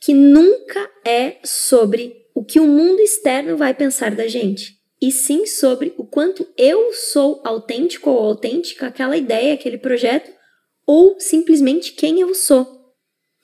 que 0.00 0.12
nunca 0.12 0.90
é 1.06 1.38
sobre 1.42 2.14
o 2.34 2.44
que 2.44 2.60
o 2.60 2.66
mundo 2.66 3.00
externo 3.00 3.56
vai 3.56 3.72
pensar 3.72 4.14
da 4.14 4.28
gente, 4.28 4.74
e 5.00 5.10
sim 5.10 5.46
sobre 5.46 5.94
o 5.96 6.04
quanto 6.04 6.46
eu 6.56 6.92
sou 6.92 7.40
autêntico 7.44 8.10
ou 8.10 8.18
autêntica 8.18 8.86
aquela 8.86 9.16
ideia, 9.16 9.54
aquele 9.54 9.78
projeto, 9.78 10.30
ou 10.88 11.20
simplesmente 11.20 11.92
quem 11.92 12.18
eu 12.22 12.34
sou. 12.34 12.66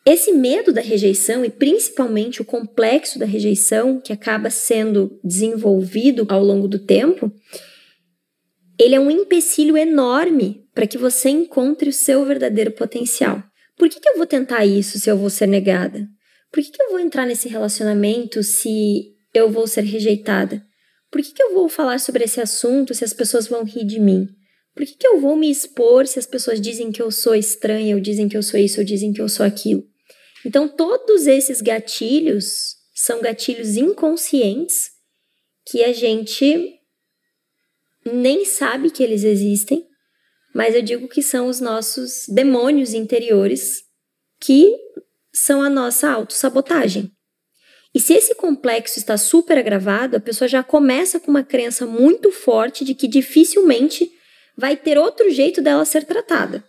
Esse 0.06 0.32
medo 0.32 0.72
da 0.72 0.80
rejeição 0.80 1.44
e 1.44 1.50
principalmente 1.50 2.40
o 2.40 2.44
complexo 2.44 3.18
da 3.18 3.26
rejeição 3.26 4.00
que 4.00 4.14
acaba 4.14 4.48
sendo 4.48 5.20
desenvolvido 5.22 6.24
ao 6.30 6.42
longo 6.42 6.66
do 6.66 6.78
tempo, 6.78 7.30
ele 8.78 8.94
é 8.94 9.00
um 9.00 9.10
empecilho 9.10 9.76
enorme 9.76 10.66
para 10.74 10.86
que 10.86 10.96
você 10.96 11.28
encontre 11.28 11.90
o 11.90 11.92
seu 11.92 12.24
verdadeiro 12.24 12.72
potencial. 12.72 13.42
Por 13.76 13.90
que, 13.90 14.00
que 14.00 14.08
eu 14.08 14.16
vou 14.16 14.26
tentar 14.26 14.64
isso 14.64 14.98
se 14.98 15.10
eu 15.10 15.16
vou 15.16 15.28
ser 15.28 15.46
negada? 15.46 16.08
Por 16.50 16.62
que, 16.62 16.70
que 16.70 16.82
eu 16.82 16.90
vou 16.90 16.98
entrar 16.98 17.26
nesse 17.26 17.48
relacionamento 17.48 18.42
se 18.42 19.14
eu 19.34 19.50
vou 19.50 19.66
ser 19.66 19.82
rejeitada? 19.82 20.64
Por 21.10 21.20
que, 21.20 21.32
que 21.32 21.42
eu 21.42 21.52
vou 21.52 21.68
falar 21.68 22.00
sobre 22.00 22.24
esse 22.24 22.40
assunto 22.40 22.94
se 22.94 23.04
as 23.04 23.12
pessoas 23.12 23.46
vão 23.46 23.64
rir 23.64 23.84
de 23.84 24.00
mim? 24.00 24.28
Por 24.74 24.84
que, 24.84 24.96
que 24.96 25.06
eu 25.06 25.20
vou 25.20 25.36
me 25.36 25.50
expor 25.50 26.06
se 26.06 26.18
as 26.18 26.26
pessoas 26.26 26.60
dizem 26.60 26.90
que 26.90 27.00
eu 27.00 27.10
sou 27.10 27.34
estranha, 27.34 27.94
ou 27.94 28.00
dizem 28.00 28.28
que 28.28 28.36
eu 28.36 28.42
sou 28.42 28.58
isso, 28.58 28.80
ou 28.80 28.84
dizem 28.84 29.12
que 29.12 29.20
eu 29.20 29.28
sou 29.28 29.46
aquilo? 29.46 29.84
Então, 30.44 30.68
todos 30.68 31.26
esses 31.26 31.60
gatilhos 31.60 32.76
são 32.94 33.20
gatilhos 33.20 33.76
inconscientes 33.76 34.90
que 35.66 35.82
a 35.82 35.92
gente 35.92 36.78
nem 38.04 38.44
sabe 38.44 38.90
que 38.90 39.02
eles 39.02 39.24
existem, 39.24 39.86
mas 40.54 40.74
eu 40.74 40.82
digo 40.82 41.08
que 41.08 41.22
são 41.22 41.48
os 41.48 41.60
nossos 41.60 42.26
demônios 42.28 42.94
interiores 42.94 43.82
que 44.40 44.76
são 45.32 45.62
a 45.62 45.70
nossa 45.70 46.10
autossabotagem. 46.10 47.10
E 47.94 48.00
se 48.00 48.12
esse 48.12 48.34
complexo 48.34 48.98
está 48.98 49.16
super 49.16 49.56
agravado, 49.56 50.16
a 50.16 50.20
pessoa 50.20 50.48
já 50.48 50.62
começa 50.62 51.18
com 51.18 51.30
uma 51.30 51.44
crença 51.44 51.86
muito 51.86 52.30
forte 52.30 52.84
de 52.84 52.94
que 52.94 53.08
dificilmente 53.08 54.10
vai 54.56 54.76
ter 54.76 54.98
outro 54.98 55.30
jeito 55.30 55.60
dela 55.60 55.84
ser 55.84 56.04
tratada. 56.04 56.64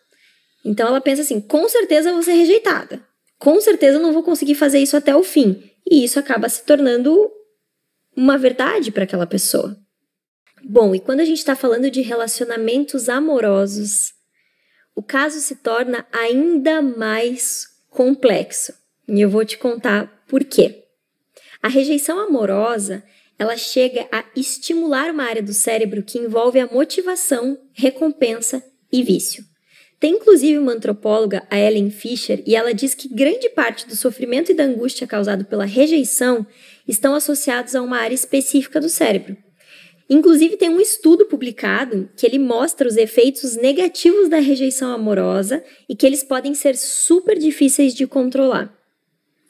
Então 0.63 0.88
ela 0.88 1.01
pensa 1.01 1.22
assim: 1.22 1.39
com 1.39 1.68
certeza 1.70 2.10
eu 2.10 2.13
vou 2.13 2.24
ser 2.24 2.34
rejeitada. 2.34 3.06
Com 3.38 3.60
certeza 3.62 3.98
eu 3.98 4.01
não 4.01 4.13
vou 4.13 4.24
conseguir 4.24 4.56
fazer 4.56 4.80
isso 4.80 4.98
até 4.98 5.15
o 5.15 5.24
fim. 5.24 5.70
E 5.89 6.04
isso 6.04 6.18
acaba 6.18 6.50
se 6.50 6.63
tornando 6.63 7.32
uma 8.15 8.38
verdade 8.38 8.92
para 8.92 9.04
aquela 9.04 9.27
pessoa. 9.27 9.77
Bom, 10.63 10.96
e 10.96 11.00
quando 11.00 11.20
a 11.20 11.25
gente 11.25 11.38
está 11.38 11.56
falando 11.56 11.92
de 11.92 12.01
relacionamentos 12.01 13.08
amorosos, 13.08 14.13
o 14.96 15.04
caso 15.04 15.39
se 15.39 15.58
torna 15.58 16.08
ainda 16.12 16.82
mais 16.82 17.68
complexo. 17.89 18.74
E 19.08 19.22
eu 19.22 19.30
vou 19.30 19.46
te 19.46 19.58
contar 19.58 20.24
por 20.27 20.44
quê. 20.44 20.84
A 21.62 21.68
rejeição 21.68 22.20
amorosa, 22.20 23.04
ela 23.38 23.58
chega 23.58 24.08
a 24.12 24.24
estimular 24.36 25.12
uma 25.12 25.24
área 25.24 25.44
do 25.44 25.54
cérebro 25.54 26.04
que 26.04 26.18
envolve 26.18 26.60
a 26.60 26.68
motivação, 26.68 27.58
recompensa 27.74 28.63
e 28.92 29.04
vício. 29.04 29.44
Tem 30.00 30.15
inclusive 30.15 30.58
uma 30.58 30.74
antropóloga, 30.74 31.44
a 31.50 31.58
Ellen 31.58 31.89
Fisher, 31.89 32.44
e 32.46 32.56
ela 32.56 32.74
diz 32.74 32.94
que 32.94 33.08
grande 33.08 33.50
parte 33.50 33.88
do 33.88 33.96
sofrimento 33.96 34.51
e 34.51 34.56
da 34.56 34.63
angústia 34.63 35.08
causado 35.08 35.46
pela 35.46 35.65
rejeição 35.65 36.46
estão 36.88 37.15
associados 37.15 37.75
a 37.75 37.82
uma 37.82 37.98
área 37.98 38.13
específica 38.13 38.80
do 38.80 38.89
cérebro. 38.89 39.38
Inclusive, 40.10 40.58
tem 40.58 40.70
um 40.70 40.80
estudo 40.80 41.25
publicado 41.25 42.10
que 42.15 42.25
ele 42.25 42.38
mostra 42.38 42.88
os 42.88 42.96
efeitos 42.96 43.56
negativos 43.56 44.30
da 44.30 44.38
rejeição 44.38 44.92
amorosa 44.92 45.63
e 45.89 45.96
que 45.96 46.06
eles 46.06 46.24
podem 46.24 46.54
ser 46.54 46.77
super 46.77 47.39
difíceis 47.39 47.94
de 47.96 48.06
controlar. 48.06 48.75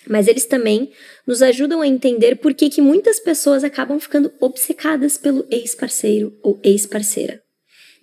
Mas 0.07 0.27
eles 0.27 0.45
também 0.45 0.91
nos 1.25 1.41
ajudam 1.41 1.81
a 1.81 1.87
entender 1.87 2.35
por 2.35 2.53
que, 2.53 2.69
que 2.69 2.81
muitas 2.81 3.19
pessoas 3.19 3.63
acabam 3.63 3.99
ficando 3.99 4.31
obcecadas 4.39 5.17
pelo 5.17 5.45
ex-parceiro 5.49 6.37
ou 6.43 6.59
ex-parceira. 6.63 7.41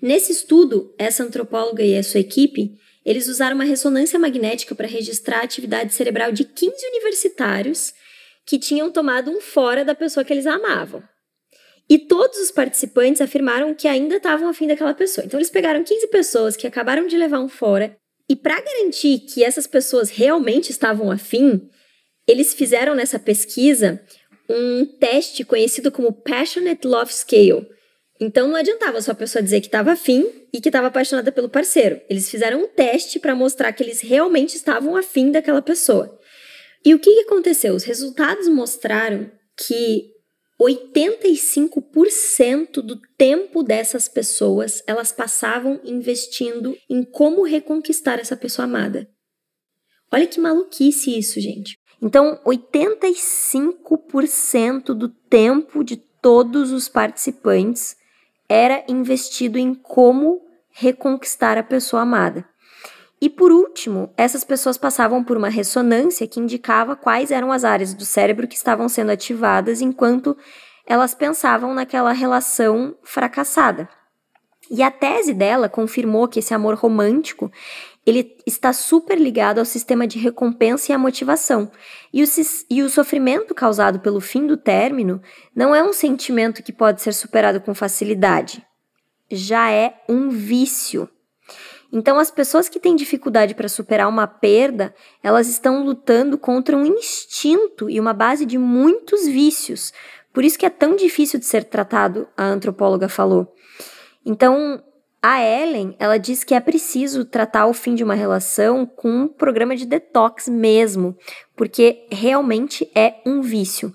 Nesse 0.00 0.32
estudo, 0.32 0.92
essa 0.98 1.22
antropóloga 1.22 1.82
e 1.82 1.96
a 1.96 2.02
sua 2.02 2.20
equipe, 2.20 2.72
eles 3.04 3.28
usaram 3.28 3.54
uma 3.54 3.64
ressonância 3.64 4.18
magnética 4.18 4.74
para 4.74 4.88
registrar 4.88 5.38
a 5.38 5.44
atividade 5.44 5.94
cerebral 5.94 6.32
de 6.32 6.44
15 6.44 6.74
universitários 6.88 7.92
que 8.44 8.58
tinham 8.58 8.90
tomado 8.90 9.30
um 9.30 9.40
fora 9.40 9.84
da 9.84 9.94
pessoa 9.94 10.24
que 10.24 10.32
eles 10.32 10.46
amavam. 10.46 11.02
E 11.88 11.98
todos 11.98 12.38
os 12.38 12.50
participantes 12.50 13.20
afirmaram 13.20 13.74
que 13.74 13.86
ainda 13.86 14.16
estavam 14.16 14.48
afim 14.48 14.66
daquela 14.66 14.94
pessoa. 14.94 15.24
Então 15.24 15.38
eles 15.38 15.50
pegaram 15.50 15.84
15 15.84 16.06
pessoas 16.08 16.56
que 16.56 16.66
acabaram 16.66 17.06
de 17.06 17.16
levar 17.16 17.40
um 17.40 17.48
fora 17.48 17.96
e 18.28 18.36
para 18.36 18.60
garantir 18.60 19.20
que 19.20 19.44
essas 19.44 19.66
pessoas 19.66 20.10
realmente 20.10 20.70
estavam 20.70 21.10
afim, 21.10 21.68
eles 22.32 22.54
fizeram 22.54 22.94
nessa 22.94 23.18
pesquisa 23.18 24.02
um 24.48 24.84
teste 24.84 25.44
conhecido 25.44 25.92
como 25.92 26.12
Passionate 26.12 26.86
Love 26.86 27.12
Scale. 27.12 27.66
Então 28.20 28.48
não 28.48 28.56
adiantava 28.56 29.00
só 29.00 29.12
a 29.12 29.16
pessoa 29.16 29.42
dizer 29.42 29.60
que 29.60 29.66
estava 29.66 29.92
afim 29.92 30.26
e 30.52 30.60
que 30.60 30.68
estava 30.68 30.86
apaixonada 30.86 31.30
pelo 31.30 31.48
parceiro. 31.48 32.00
Eles 32.08 32.30
fizeram 32.30 32.62
um 32.62 32.68
teste 32.68 33.18
para 33.18 33.34
mostrar 33.34 33.72
que 33.72 33.82
eles 33.82 34.00
realmente 34.00 34.56
estavam 34.56 34.96
afim 34.96 35.30
daquela 35.30 35.60
pessoa. 35.60 36.18
E 36.84 36.94
o 36.94 36.98
que, 36.98 37.14
que 37.14 37.20
aconteceu? 37.20 37.74
Os 37.74 37.84
resultados 37.84 38.48
mostraram 38.48 39.30
que 39.56 40.10
85% 40.60 42.80
do 42.80 43.00
tempo 43.16 43.62
dessas 43.62 44.08
pessoas 44.08 44.82
elas 44.86 45.12
passavam 45.12 45.80
investindo 45.84 46.76
em 46.88 47.02
como 47.02 47.44
reconquistar 47.44 48.18
essa 48.18 48.36
pessoa 48.36 48.64
amada. 48.64 49.08
Olha 50.12 50.26
que 50.26 50.38
maluquice 50.38 51.18
isso, 51.18 51.40
gente. 51.40 51.81
Então, 52.02 52.38
85% 52.44 54.86
do 54.86 55.08
tempo 55.08 55.82
de 55.84 55.96
todos 55.96 56.72
os 56.72 56.88
participantes 56.88 57.96
era 58.48 58.82
investido 58.88 59.56
em 59.56 59.72
como 59.72 60.42
reconquistar 60.72 61.56
a 61.56 61.62
pessoa 61.62 62.02
amada. 62.02 62.44
E 63.20 63.30
por 63.30 63.52
último, 63.52 64.12
essas 64.16 64.42
pessoas 64.42 64.76
passavam 64.76 65.22
por 65.22 65.36
uma 65.36 65.48
ressonância 65.48 66.26
que 66.26 66.40
indicava 66.40 66.96
quais 66.96 67.30
eram 67.30 67.52
as 67.52 67.62
áreas 67.62 67.94
do 67.94 68.04
cérebro 68.04 68.48
que 68.48 68.56
estavam 68.56 68.88
sendo 68.88 69.12
ativadas 69.12 69.80
enquanto 69.80 70.36
elas 70.84 71.14
pensavam 71.14 71.72
naquela 71.72 72.10
relação 72.10 72.96
fracassada. 73.04 73.88
E 74.68 74.82
a 74.82 74.90
tese 74.90 75.34
dela 75.34 75.68
confirmou 75.68 76.26
que 76.26 76.40
esse 76.40 76.54
amor 76.54 76.74
romântico 76.74 77.52
ele 78.04 78.36
está 78.44 78.72
super 78.72 79.18
ligado 79.18 79.58
ao 79.58 79.64
sistema 79.64 80.06
de 80.06 80.18
recompensa 80.18 80.90
e 80.90 80.94
à 80.94 80.98
motivação. 80.98 81.70
E 82.12 82.22
o, 82.22 82.26
e 82.68 82.82
o 82.82 82.88
sofrimento 82.88 83.54
causado 83.54 84.00
pelo 84.00 84.20
fim 84.20 84.46
do 84.46 84.56
término 84.56 85.22
não 85.54 85.74
é 85.74 85.82
um 85.82 85.92
sentimento 85.92 86.62
que 86.62 86.72
pode 86.72 87.00
ser 87.00 87.14
superado 87.14 87.60
com 87.60 87.74
facilidade. 87.74 88.64
Já 89.30 89.70
é 89.70 90.02
um 90.08 90.28
vício. 90.30 91.08
Então, 91.92 92.18
as 92.18 92.30
pessoas 92.30 92.68
que 92.68 92.80
têm 92.80 92.96
dificuldade 92.96 93.54
para 93.54 93.68
superar 93.68 94.08
uma 94.08 94.26
perda, 94.26 94.94
elas 95.22 95.48
estão 95.48 95.84
lutando 95.84 96.38
contra 96.38 96.76
um 96.76 96.86
instinto 96.86 97.88
e 97.88 98.00
uma 98.00 98.14
base 98.14 98.46
de 98.46 98.56
muitos 98.56 99.26
vícios. 99.26 99.92
Por 100.32 100.42
isso 100.42 100.58
que 100.58 100.64
é 100.64 100.70
tão 100.70 100.96
difícil 100.96 101.38
de 101.38 101.44
ser 101.44 101.64
tratado, 101.64 102.26
a 102.34 102.44
antropóloga 102.44 103.08
falou. 103.08 103.54
Então, 104.24 104.82
a 105.22 105.40
Ellen, 105.40 105.94
ela 106.00 106.18
diz 106.18 106.42
que 106.42 106.52
é 106.52 106.58
preciso 106.58 107.24
tratar 107.24 107.66
o 107.66 107.72
fim 107.72 107.94
de 107.94 108.02
uma 108.02 108.14
relação 108.14 108.84
com 108.84 109.08
um 109.08 109.28
programa 109.28 109.76
de 109.76 109.86
detox 109.86 110.48
mesmo, 110.48 111.16
porque 111.54 112.08
realmente 112.10 112.90
é 112.92 113.14
um 113.24 113.40
vício. 113.40 113.92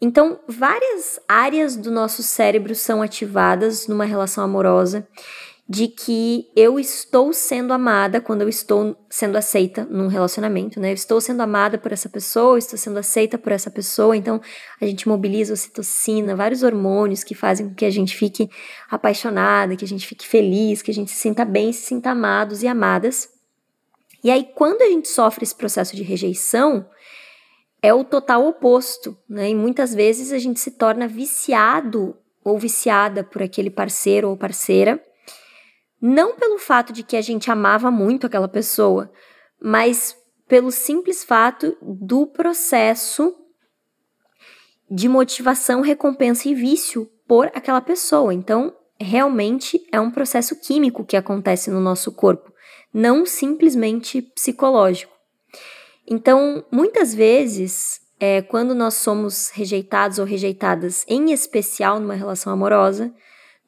Então, 0.00 0.40
várias 0.48 1.20
áreas 1.28 1.76
do 1.76 1.90
nosso 1.90 2.22
cérebro 2.22 2.74
são 2.74 3.02
ativadas 3.02 3.86
numa 3.86 4.06
relação 4.06 4.42
amorosa 4.42 5.06
de 5.70 5.86
que 5.86 6.50
eu 6.56 6.80
estou 6.80 7.32
sendo 7.32 7.72
amada 7.72 8.20
quando 8.20 8.42
eu 8.42 8.48
estou 8.48 8.96
sendo 9.08 9.38
aceita 9.38 9.86
num 9.88 10.08
relacionamento, 10.08 10.80
né? 10.80 10.90
Eu 10.90 10.94
estou 10.94 11.20
sendo 11.20 11.42
amada 11.42 11.78
por 11.78 11.92
essa 11.92 12.08
pessoa, 12.08 12.58
estou 12.58 12.76
sendo 12.76 12.98
aceita 12.98 13.38
por 13.38 13.52
essa 13.52 13.70
pessoa, 13.70 14.16
então 14.16 14.40
a 14.80 14.84
gente 14.84 15.08
mobiliza 15.08 15.52
ocitocina, 15.52 16.34
vários 16.34 16.64
hormônios 16.64 17.22
que 17.22 17.36
fazem 17.36 17.68
com 17.68 17.74
que 17.76 17.84
a 17.84 17.90
gente 17.90 18.16
fique 18.16 18.50
apaixonada, 18.90 19.76
que 19.76 19.84
a 19.84 19.88
gente 19.88 20.08
fique 20.08 20.26
feliz, 20.26 20.82
que 20.82 20.90
a 20.90 20.94
gente 20.94 21.12
se 21.12 21.18
sinta 21.18 21.44
bem, 21.44 21.72
se 21.72 21.82
sinta 21.82 22.10
amados 22.10 22.64
e 22.64 22.66
amadas. 22.66 23.28
E 24.24 24.30
aí, 24.32 24.48
quando 24.56 24.82
a 24.82 24.86
gente 24.86 25.06
sofre 25.06 25.44
esse 25.44 25.54
processo 25.54 25.94
de 25.94 26.02
rejeição, 26.02 26.84
é 27.80 27.94
o 27.94 28.02
total 28.02 28.44
oposto, 28.44 29.16
né? 29.28 29.50
E 29.50 29.54
muitas 29.54 29.94
vezes 29.94 30.32
a 30.32 30.38
gente 30.40 30.58
se 30.58 30.72
torna 30.72 31.06
viciado 31.06 32.16
ou 32.42 32.58
viciada 32.58 33.22
por 33.22 33.40
aquele 33.40 33.70
parceiro 33.70 34.30
ou 34.30 34.36
parceira 34.36 35.00
não 36.00 36.36
pelo 36.36 36.58
fato 36.58 36.92
de 36.92 37.02
que 37.02 37.16
a 37.16 37.20
gente 37.20 37.50
amava 37.50 37.90
muito 37.90 38.26
aquela 38.26 38.48
pessoa, 38.48 39.10
mas 39.60 40.16
pelo 40.48 40.70
simples 40.70 41.22
fato 41.22 41.76
do 41.80 42.26
processo 42.26 43.34
de 44.90 45.08
motivação, 45.08 45.80
recompensa 45.80 46.48
e 46.48 46.54
vício 46.54 47.08
por 47.28 47.46
aquela 47.54 47.80
pessoa. 47.80 48.34
Então, 48.34 48.74
realmente 48.98 49.80
é 49.92 50.00
um 50.00 50.10
processo 50.10 50.56
químico 50.56 51.04
que 51.04 51.16
acontece 51.16 51.70
no 51.70 51.80
nosso 51.80 52.10
corpo, 52.10 52.52
não 52.92 53.24
simplesmente 53.24 54.20
psicológico. 54.20 55.12
Então, 56.06 56.64
muitas 56.72 57.14
vezes, 57.14 58.00
é, 58.18 58.42
quando 58.42 58.74
nós 58.74 58.94
somos 58.94 59.50
rejeitados 59.50 60.18
ou 60.18 60.24
rejeitadas, 60.24 61.04
em 61.06 61.30
especial 61.30 62.00
numa 62.00 62.14
relação 62.14 62.52
amorosa, 62.52 63.14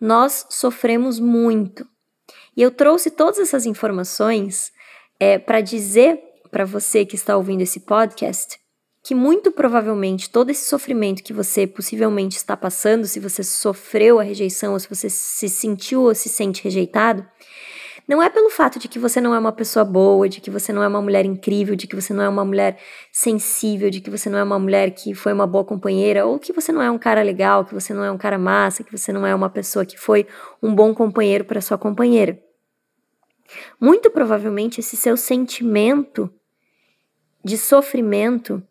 nós 0.01 0.45
sofremos 0.51 1.21
muito. 1.21 1.87
E 2.57 2.63
eu 2.63 2.71
trouxe 2.71 3.11
todas 3.11 3.39
essas 3.39 3.67
informações 3.67 4.71
é, 5.19 5.39
para 5.39 5.61
dizer 5.61 6.21
para 6.51 6.65
você 6.65 7.05
que 7.05 7.15
está 7.15 7.37
ouvindo 7.37 7.63
esse 7.63 7.81
podcast 7.81 8.63
que 9.03 9.15
muito 9.15 9.51
provavelmente 9.51 10.31
todo 10.31 10.51
esse 10.51 10.69
sofrimento 10.69 11.25
que 11.25 11.33
você 11.33 11.67
possivelmente 11.67 12.37
está 12.37 12.57
passando, 12.57 13.07
se 13.07 13.19
você 13.19 13.43
sofreu 13.43 14.21
a 14.21 14.23
rejeição 14.23 14.75
ou 14.75 14.79
se 14.79 14.89
você 14.89 15.11
se 15.11 15.49
sentiu 15.49 16.03
ou 16.03 16.15
se 16.15 16.29
sente 16.29 16.63
rejeitado, 16.63 17.27
não 18.07 18.23
é 18.23 18.29
pelo 18.29 18.51
fato 18.51 18.79
de 18.79 18.89
que 18.89 18.99
você 18.99 19.21
não 19.21 19.35
é 19.35 19.39
uma 19.39 19.53
pessoa 19.53 19.85
boa, 19.85 20.29
de 20.29 20.41
que 20.41 20.51
você 20.51 20.73
não 20.73 20.83
é 20.83 20.89
uma 20.89 21.01
mulher 21.01 21.25
incrível, 21.25 21.77
de 21.77 21.87
que 21.87 21.95
você 21.95 22.13
não 22.13 22.23
é 22.25 22.29
uma 22.29 22.45
mulher 22.45 22.79
sensível, 23.13 23.91
de 23.91 24.01
que 24.01 24.11
você 24.11 24.29
não 24.29 24.39
é 24.39 24.43
uma 24.43 24.59
mulher 24.59 24.91
que 24.91 25.15
foi 25.15 25.33
uma 25.33 25.47
boa 25.47 25.65
companheira, 25.65 26.27
ou 26.27 26.39
que 26.39 26.53
você 26.53 26.73
não 26.73 26.83
é 26.83 26.91
um 26.91 26.99
cara 26.99 27.23
legal, 27.23 27.65
que 27.65 27.75
você 27.75 27.95
não 27.95 28.05
é 28.05 28.11
um 28.11 28.19
cara 28.19 28.39
massa, 28.39 28.83
que 28.83 28.91
você 28.91 29.13
não 29.13 29.27
é 29.27 29.35
uma 29.35 29.49
pessoa 29.49 29.87
que 29.87 29.99
foi 29.99 30.27
um 30.63 30.75
bom 30.75 30.93
companheiro 30.93 31.45
para 31.45 31.61
sua 31.61 31.79
companheira. 31.79 32.39
Muito 33.81 34.11
provavelmente 34.11 34.81
esse 34.81 34.97
seu 34.97 35.17
sentimento 35.17 36.33
de 37.45 37.57
sofrimento 37.57 38.63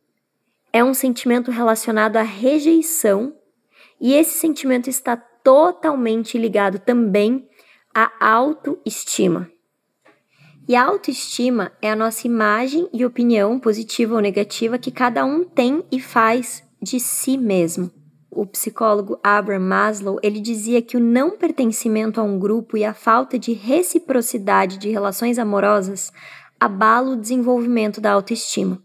é 0.74 0.84
um 0.84 0.94
sentimento 0.94 1.52
relacionado 1.52 2.18
à 2.18 2.22
rejeição, 2.22 3.36
e 4.00 4.14
esse 4.14 4.40
sentimento 4.40 4.90
está 4.90 5.16
totalmente 5.16 6.38
ligado 6.38 6.80
também 6.80 7.48
à 7.94 8.12
autoestima. 8.20 9.50
E 10.68 10.76
a 10.76 10.86
autoestima 10.86 11.72
é 11.82 11.92
a 11.92 11.96
nossa 11.96 12.28
imagem 12.28 12.88
e 12.94 13.06
opinião 13.06 13.60
positiva 13.60 14.16
ou 14.16 14.22
negativa 14.22 14.78
que 14.78 14.92
cada 14.92 15.26
um 15.26 15.44
tem 15.44 15.84
e 15.92 16.00
faz 16.00 16.64
de 16.82 17.00
si 17.00 17.38
mesmo. 17.38 17.92
o 18.34 18.46
psicólogo 18.46 19.20
Abraham 19.22 19.60
Maslow, 19.60 20.18
ele 20.24 20.40
dizia 20.40 20.82
que 20.82 20.96
o 20.96 21.02
não 21.02 21.32
pertencimento 21.32 22.22
a 22.22 22.24
um 22.24 22.40
grupo 22.40 22.78
e 22.78 22.86
a 22.86 22.94
falta 22.94 23.38
de 23.38 23.52
reciprocidade 23.52 24.78
de 24.78 24.90
relações 24.90 25.38
amorosas 25.38 26.14
abala 26.58 27.12
o 27.12 27.18
desenvolvimento 27.18 28.00
da 28.00 28.14
autoestima. 28.14 28.82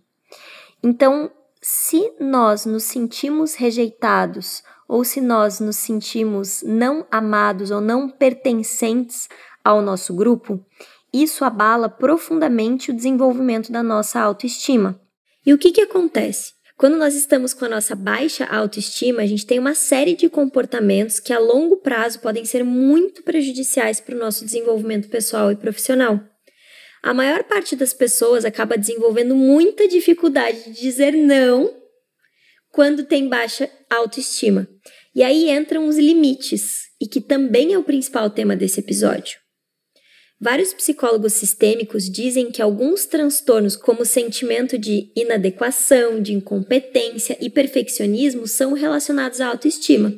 Então, 0.83 1.31
se 1.63 2.13
nós 2.19 2.67
nos 2.67 2.83
sentimos 2.83 3.55
rejeitados 3.55 4.65
ou 4.89 5.05
se 5.05 5.21
nós 5.21 5.61
nos 5.61 5.77
sentimos 5.77 6.63
não 6.63 7.07
amados 7.11 7.71
ou 7.71 7.81
não 7.81 8.09
pertencentes 8.09 9.29
ao 9.65 9.83
nosso 9.83 10.15
grupo, 10.15 10.65
isso 11.13 11.45
abala 11.45 11.89
profundamente 11.89 12.91
o 12.91 12.95
desenvolvimento 12.95 13.73
da 13.73 13.83
nossa 13.83 14.21
autoestima. 14.21 15.01
E 15.45 15.53
o 15.53 15.59
que, 15.59 15.73
que 15.73 15.81
acontece? 15.81 16.55
Quando 16.77 16.99
nós 16.99 17.15
estamos 17.15 17.55
com 17.55 17.65
a 17.65 17.71
nossa 17.71 17.95
baixa 17.95 18.45
autoestima, 18.45 19.23
a 19.23 19.27
gente 19.27 19.47
tem 19.47 19.59
uma 19.59 19.75
série 19.75 20.15
de 20.15 20.29
comportamentos 20.29 21.19
que 21.19 21.33
a 21.33 21.39
longo 21.39 21.79
prazo 21.79 22.21
podem 22.21 22.45
ser 22.45 22.63
muito 22.65 23.23
prejudiciais 23.23 23.99
para 23.99 24.15
o 24.15 24.19
nosso 24.19 24.45
desenvolvimento 24.45 25.09
pessoal 25.09 25.51
e 25.51 25.57
profissional. 25.57 26.21
A 27.03 27.15
maior 27.15 27.45
parte 27.45 27.75
das 27.75 27.95
pessoas 27.95 28.45
acaba 28.45 28.77
desenvolvendo 28.77 29.35
muita 29.35 29.89
dificuldade 29.89 30.65
de 30.65 30.81
dizer 30.81 31.13
não 31.13 31.73
quando 32.71 33.05
tem 33.05 33.29
baixa 33.29 33.71
autoestima. 33.91 34.69
E 35.15 35.23
aí 35.23 35.51
entram 35.51 35.87
os 35.87 35.97
limites, 35.97 36.87
e 37.01 37.07
que 37.07 37.21
também 37.21 37.73
é 37.73 37.79
o 37.79 37.85
principal 37.85 38.29
tema 38.31 38.55
desse 38.55 38.81
episódio. 38.81 39.39
Vários 40.39 40.75
psicólogos 40.75 41.33
sistêmicos 41.33 42.11
dizem 42.11 42.51
que 42.51 42.61
alguns 42.61 43.07
transtornos, 43.07 43.75
como 43.75 44.05
sentimento 44.05 44.77
de 44.77 45.11
inadequação, 45.17 46.21
de 46.21 46.35
incompetência 46.35 47.39
e 47.41 47.49
perfeccionismo, 47.49 48.47
são 48.47 48.75
relacionados 48.75 49.41
à 49.41 49.47
autoestima. 49.47 50.13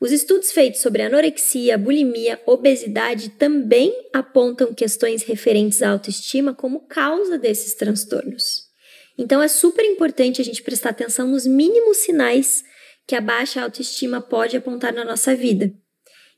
Os 0.00 0.10
estudos 0.10 0.50
feitos 0.50 0.80
sobre 0.80 1.02
anorexia, 1.02 1.76
bulimia, 1.76 2.40
obesidade 2.46 3.28
também 3.28 3.94
apontam 4.12 4.72
questões 4.72 5.22
referentes 5.22 5.82
à 5.82 5.90
autoestima 5.90 6.54
como 6.54 6.88
causa 6.88 7.38
desses 7.38 7.74
transtornos. 7.74 8.71
Então 9.16 9.42
é 9.42 9.48
super 9.48 9.84
importante 9.84 10.40
a 10.40 10.44
gente 10.44 10.62
prestar 10.62 10.90
atenção 10.90 11.28
nos 11.28 11.46
mínimos 11.46 11.98
sinais 11.98 12.64
que 13.06 13.14
a 13.14 13.20
baixa 13.20 13.62
autoestima 13.62 14.20
pode 14.20 14.56
apontar 14.56 14.92
na 14.92 15.04
nossa 15.04 15.34
vida. 15.34 15.72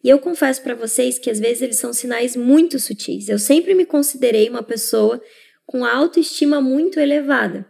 E 0.03 0.09
eu 0.09 0.19
confesso 0.19 0.63
para 0.63 0.75
vocês 0.75 1.19
que 1.19 1.31
às 1.31 1.41
vezes 1.41 1.63
eles 1.63 1.77
são 1.77 1.93
sinais 1.93 2.37
muito 2.37 2.79
sutis. 2.79 3.29
Eu 3.29 3.39
sempre 3.39 3.75
me 3.75 3.87
considerei 3.87 4.49
uma 4.51 4.63
pessoa 4.63 5.21
com 5.65 5.85
autoestima 5.85 6.61
muito 6.61 7.01
elevada, 7.01 7.67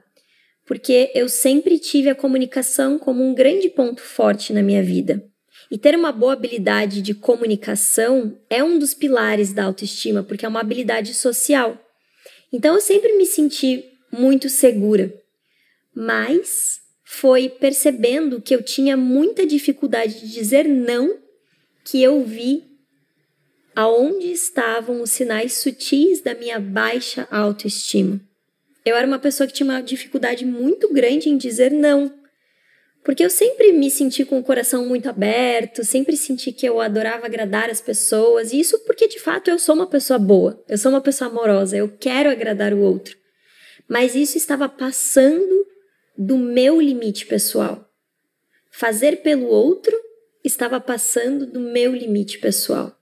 porque 0.66 1.12
eu 1.14 1.28
sempre 1.28 1.78
tive 1.78 2.08
a 2.08 2.14
comunicação 2.14 2.98
como 2.98 3.22
um 3.22 3.34
grande 3.34 3.68
ponto 3.68 4.00
forte 4.00 4.52
na 4.52 4.62
minha 4.62 4.82
vida. 4.82 5.24
E 5.70 5.78
ter 5.78 5.94
uma 5.94 6.10
boa 6.10 6.32
habilidade 6.32 7.00
de 7.00 7.14
comunicação 7.14 8.36
é 8.50 8.62
um 8.62 8.78
dos 8.78 8.94
pilares 8.94 9.52
da 9.52 9.64
autoestima, 9.64 10.22
porque 10.22 10.44
é 10.44 10.48
uma 10.48 10.60
habilidade 10.60 11.14
social. 11.14 11.78
Então 12.52 12.74
eu 12.74 12.80
sempre 12.80 13.16
me 13.16 13.26
senti 13.26 13.84
muito 14.18 14.48
segura. 14.48 15.12
Mas 15.94 16.80
foi 17.04 17.48
percebendo 17.48 18.40
que 18.40 18.54
eu 18.54 18.62
tinha 18.62 18.96
muita 18.96 19.46
dificuldade 19.46 20.20
de 20.20 20.32
dizer 20.32 20.66
não 20.66 21.18
que 21.84 22.02
eu 22.02 22.24
vi 22.24 22.64
aonde 23.76 24.30
estavam 24.32 25.02
os 25.02 25.10
sinais 25.10 25.54
sutis 25.54 26.20
da 26.20 26.34
minha 26.34 26.58
baixa 26.58 27.26
autoestima. 27.30 28.20
Eu 28.84 28.96
era 28.96 29.06
uma 29.06 29.18
pessoa 29.18 29.46
que 29.46 29.52
tinha 29.52 29.68
uma 29.68 29.82
dificuldade 29.82 30.44
muito 30.44 30.92
grande 30.92 31.28
em 31.28 31.36
dizer 31.36 31.70
não. 31.70 32.12
Porque 33.02 33.24
eu 33.24 33.28
sempre 33.28 33.70
me 33.72 33.90
senti 33.90 34.24
com 34.24 34.38
o 34.38 34.42
coração 34.42 34.86
muito 34.86 35.10
aberto, 35.10 35.84
sempre 35.84 36.16
senti 36.16 36.52
que 36.52 36.66
eu 36.66 36.80
adorava 36.80 37.26
agradar 37.26 37.68
as 37.68 37.80
pessoas, 37.80 38.52
e 38.52 38.60
isso 38.60 38.78
porque 38.86 39.06
de 39.06 39.20
fato 39.20 39.48
eu 39.50 39.58
sou 39.58 39.74
uma 39.74 39.86
pessoa 39.86 40.18
boa, 40.18 40.62
eu 40.66 40.78
sou 40.78 40.90
uma 40.90 41.02
pessoa 41.02 41.30
amorosa, 41.30 41.76
eu 41.76 41.88
quero 41.88 42.30
agradar 42.30 42.72
o 42.72 42.80
outro. 42.80 43.16
Mas 43.88 44.14
isso 44.14 44.36
estava 44.36 44.68
passando 44.68 45.66
do 46.16 46.36
meu 46.36 46.80
limite 46.80 47.26
pessoal. 47.26 47.90
Fazer 48.70 49.22
pelo 49.22 49.46
outro 49.46 49.94
estava 50.42 50.80
passando 50.80 51.46
do 51.46 51.60
meu 51.60 51.94
limite 51.94 52.38
pessoal. 52.38 52.96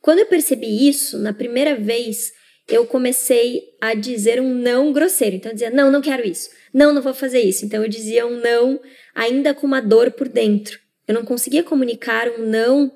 Quando 0.00 0.20
eu 0.20 0.26
percebi 0.26 0.88
isso, 0.88 1.18
na 1.18 1.32
primeira 1.32 1.76
vez, 1.76 2.32
eu 2.68 2.86
comecei 2.86 3.74
a 3.80 3.94
dizer 3.94 4.40
um 4.40 4.54
não 4.54 4.92
grosseiro. 4.92 5.36
Então 5.36 5.50
eu 5.50 5.54
dizia: 5.54 5.70
"Não, 5.70 5.90
não 5.90 6.00
quero 6.00 6.26
isso. 6.26 6.50
Não, 6.72 6.92
não 6.92 7.02
vou 7.02 7.14
fazer 7.14 7.40
isso". 7.40 7.64
Então 7.64 7.82
eu 7.82 7.88
dizia 7.88 8.26
um 8.26 8.40
não 8.40 8.80
ainda 9.14 9.54
com 9.54 9.66
uma 9.66 9.80
dor 9.80 10.12
por 10.12 10.28
dentro. 10.28 10.78
Eu 11.06 11.14
não 11.14 11.24
conseguia 11.24 11.62
comunicar 11.62 12.28
um 12.28 12.46
não 12.46 12.92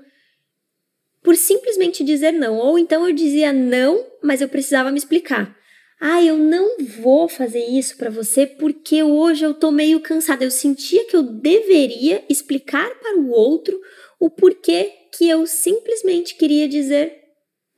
por 1.22 1.37
simplesmente 1.37 2.05
dizer 2.05 2.33
não. 2.33 2.57
Ou 2.57 2.79
então 2.79 3.07
eu 3.07 3.14
dizia 3.14 3.53
não, 3.53 4.07
mas 4.22 4.40
eu 4.40 4.48
precisava 4.48 4.90
me 4.90 4.98
explicar. 4.98 5.57
Ah, 6.04 6.20
eu 6.20 6.36
não 6.36 6.78
vou 6.80 7.28
fazer 7.28 7.64
isso 7.64 7.96
para 7.96 8.10
você 8.10 8.44
porque 8.44 9.04
hoje 9.04 9.44
eu 9.44 9.54
tô 9.54 9.70
meio 9.70 10.00
cansada. 10.00 10.42
Eu 10.42 10.50
sentia 10.50 11.06
que 11.06 11.14
eu 11.14 11.22
deveria 11.22 12.24
explicar 12.28 12.90
para 12.98 13.20
o 13.20 13.30
outro 13.30 13.80
o 14.18 14.28
porquê 14.28 14.92
que 15.16 15.28
eu 15.28 15.46
simplesmente 15.46 16.34
queria 16.34 16.68
dizer 16.68 17.16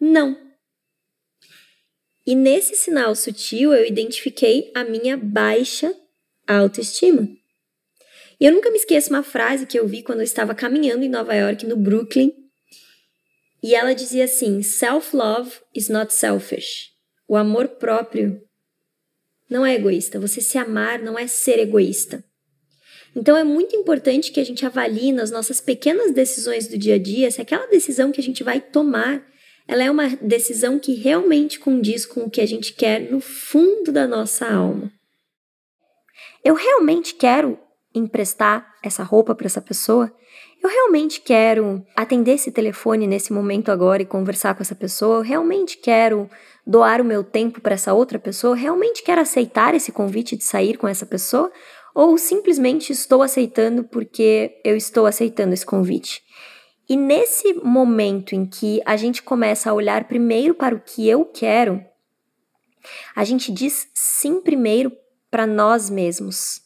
não. 0.00 0.40
E 2.26 2.34
nesse 2.34 2.74
sinal 2.74 3.14
sutil 3.14 3.74
eu 3.74 3.84
identifiquei 3.84 4.72
a 4.74 4.84
minha 4.84 5.18
baixa 5.18 5.94
autoestima. 6.46 7.28
E 8.40 8.46
eu 8.46 8.52
nunca 8.52 8.70
me 8.70 8.78
esqueço 8.78 9.10
uma 9.10 9.22
frase 9.22 9.66
que 9.66 9.78
eu 9.78 9.86
vi 9.86 10.02
quando 10.02 10.20
eu 10.20 10.24
estava 10.24 10.54
caminhando 10.54 11.04
em 11.04 11.10
Nova 11.10 11.34
York, 11.34 11.66
no 11.66 11.76
Brooklyn. 11.76 12.32
E 13.62 13.74
ela 13.74 13.94
dizia 13.94 14.24
assim: 14.24 14.62
Self-love 14.62 15.60
is 15.74 15.90
not 15.90 16.14
selfish. 16.14 16.93
O 17.26 17.36
amor 17.36 17.68
próprio 17.68 18.40
não 19.48 19.64
é 19.64 19.74
egoísta. 19.74 20.18
Você 20.18 20.40
se 20.40 20.58
amar 20.58 20.98
não 20.98 21.18
é 21.18 21.26
ser 21.26 21.58
egoísta. 21.58 22.24
Então 23.16 23.36
é 23.36 23.44
muito 23.44 23.76
importante 23.76 24.32
que 24.32 24.40
a 24.40 24.44
gente 24.44 24.66
avalie 24.66 25.12
nas 25.12 25.30
nossas 25.30 25.60
pequenas 25.60 26.10
decisões 26.10 26.66
do 26.66 26.76
dia 26.76 26.96
a 26.96 26.98
dia 26.98 27.30
se 27.30 27.40
aquela 27.40 27.66
decisão 27.66 28.10
que 28.10 28.20
a 28.20 28.24
gente 28.24 28.42
vai 28.42 28.60
tomar, 28.60 29.24
ela 29.68 29.84
é 29.84 29.90
uma 29.90 30.08
decisão 30.16 30.78
que 30.78 30.94
realmente 30.94 31.58
condiz 31.58 32.04
com 32.04 32.24
o 32.24 32.30
que 32.30 32.40
a 32.40 32.46
gente 32.46 32.74
quer 32.74 33.10
no 33.10 33.20
fundo 33.20 33.92
da 33.92 34.06
nossa 34.06 34.46
alma. 34.46 34.92
Eu 36.44 36.54
realmente 36.54 37.14
quero 37.14 37.58
emprestar 37.94 38.74
essa 38.82 39.02
roupa 39.02 39.34
para 39.34 39.46
essa 39.46 39.62
pessoa? 39.62 40.12
Eu 40.62 40.68
realmente 40.68 41.20
quero 41.20 41.84
atender 41.94 42.32
esse 42.32 42.50
telefone 42.50 43.06
nesse 43.06 43.32
momento 43.32 43.70
agora 43.70 44.02
e 44.02 44.06
conversar 44.06 44.54
com 44.54 44.62
essa 44.62 44.74
pessoa? 44.74 45.18
Eu 45.18 45.22
realmente 45.22 45.78
quero 45.78 46.28
doar 46.66 47.00
o 47.00 47.04
meu 47.04 47.22
tempo 47.22 47.60
para 47.60 47.74
essa 47.74 47.92
outra 47.92 48.18
pessoa? 48.18 48.56
Realmente 48.56 49.02
quero 49.02 49.20
aceitar 49.20 49.74
esse 49.74 49.92
convite 49.92 50.36
de 50.36 50.44
sair 50.44 50.76
com 50.76 50.88
essa 50.88 51.06
pessoa? 51.06 51.52
Ou 51.94 52.18
simplesmente 52.18 52.92
estou 52.92 53.22
aceitando 53.22 53.84
porque 53.84 54.60
eu 54.64 54.76
estou 54.76 55.06
aceitando 55.06 55.54
esse 55.54 55.64
convite? 55.64 56.22
E 56.88 56.96
nesse 56.96 57.54
momento 57.54 58.34
em 58.34 58.44
que 58.44 58.82
a 58.84 58.96
gente 58.96 59.22
começa 59.22 59.70
a 59.70 59.74
olhar 59.74 60.04
primeiro 60.04 60.54
para 60.54 60.74
o 60.74 60.80
que 60.80 61.08
eu 61.08 61.24
quero, 61.24 61.82
a 63.14 63.24
gente 63.24 63.50
diz 63.52 63.88
sim 63.94 64.40
primeiro 64.40 64.92
para 65.30 65.46
nós 65.46 65.88
mesmos. 65.88 66.63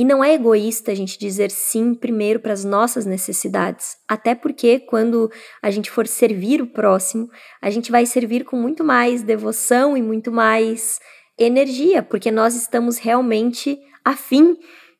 E 0.00 0.04
não 0.04 0.24
é 0.24 0.32
egoísta 0.32 0.92
a 0.92 0.94
gente 0.94 1.18
dizer 1.18 1.50
sim 1.50 1.92
primeiro 1.92 2.40
para 2.40 2.54
as 2.54 2.64
nossas 2.64 3.04
necessidades, 3.04 3.98
até 4.08 4.34
porque 4.34 4.80
quando 4.80 5.30
a 5.60 5.70
gente 5.70 5.90
for 5.90 6.06
servir 6.06 6.62
o 6.62 6.66
próximo, 6.66 7.28
a 7.60 7.68
gente 7.68 7.92
vai 7.92 8.06
servir 8.06 8.46
com 8.46 8.56
muito 8.56 8.82
mais 8.82 9.22
devoção 9.22 9.98
e 9.98 10.00
muito 10.00 10.32
mais 10.32 10.98
energia, 11.38 12.02
porque 12.02 12.30
nós 12.30 12.54
estamos 12.54 12.96
realmente 12.96 13.78
afim 14.02 14.56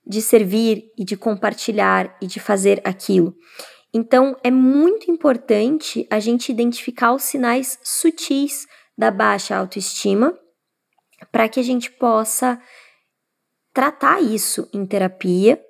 de 0.06 0.20
servir 0.20 0.92
e 0.98 1.02
de 1.02 1.16
compartilhar 1.16 2.14
e 2.20 2.26
de 2.26 2.38
fazer 2.38 2.82
aquilo. 2.84 3.34
Então, 3.94 4.36
é 4.44 4.50
muito 4.50 5.10
importante 5.10 6.06
a 6.10 6.20
gente 6.20 6.52
identificar 6.52 7.14
os 7.14 7.22
sinais 7.22 7.78
sutis 7.82 8.66
da 8.98 9.10
baixa 9.10 9.56
autoestima 9.56 10.38
para 11.32 11.48
que 11.48 11.58
a 11.58 11.62
gente 11.62 11.90
possa 11.90 12.60
tratar 13.72 14.20
isso 14.20 14.68
em 14.72 14.84
terapia 14.84 15.60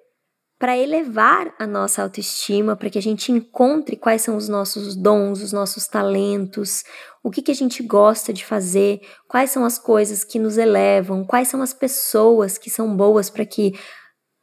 para 0.60 0.76
elevar 0.76 1.54
a 1.58 1.66
nossa 1.66 2.02
autoestima, 2.02 2.76
para 2.76 2.90
que 2.90 2.98
a 2.98 3.02
gente 3.02 3.32
encontre 3.32 3.96
quais 3.96 4.20
são 4.20 4.36
os 4.36 4.46
nossos 4.46 4.94
dons, 4.94 5.40
os 5.40 5.52
nossos 5.52 5.86
talentos, 5.86 6.84
o 7.22 7.30
que, 7.30 7.40
que 7.40 7.50
a 7.50 7.54
gente 7.54 7.82
gosta 7.82 8.30
de 8.30 8.44
fazer, 8.44 9.00
quais 9.26 9.50
são 9.50 9.64
as 9.64 9.78
coisas 9.78 10.22
que 10.22 10.38
nos 10.38 10.58
elevam, 10.58 11.24
quais 11.24 11.48
são 11.48 11.62
as 11.62 11.72
pessoas 11.72 12.58
que 12.58 12.68
são 12.68 12.94
boas 12.94 13.30
para 13.30 13.46
que 13.46 13.72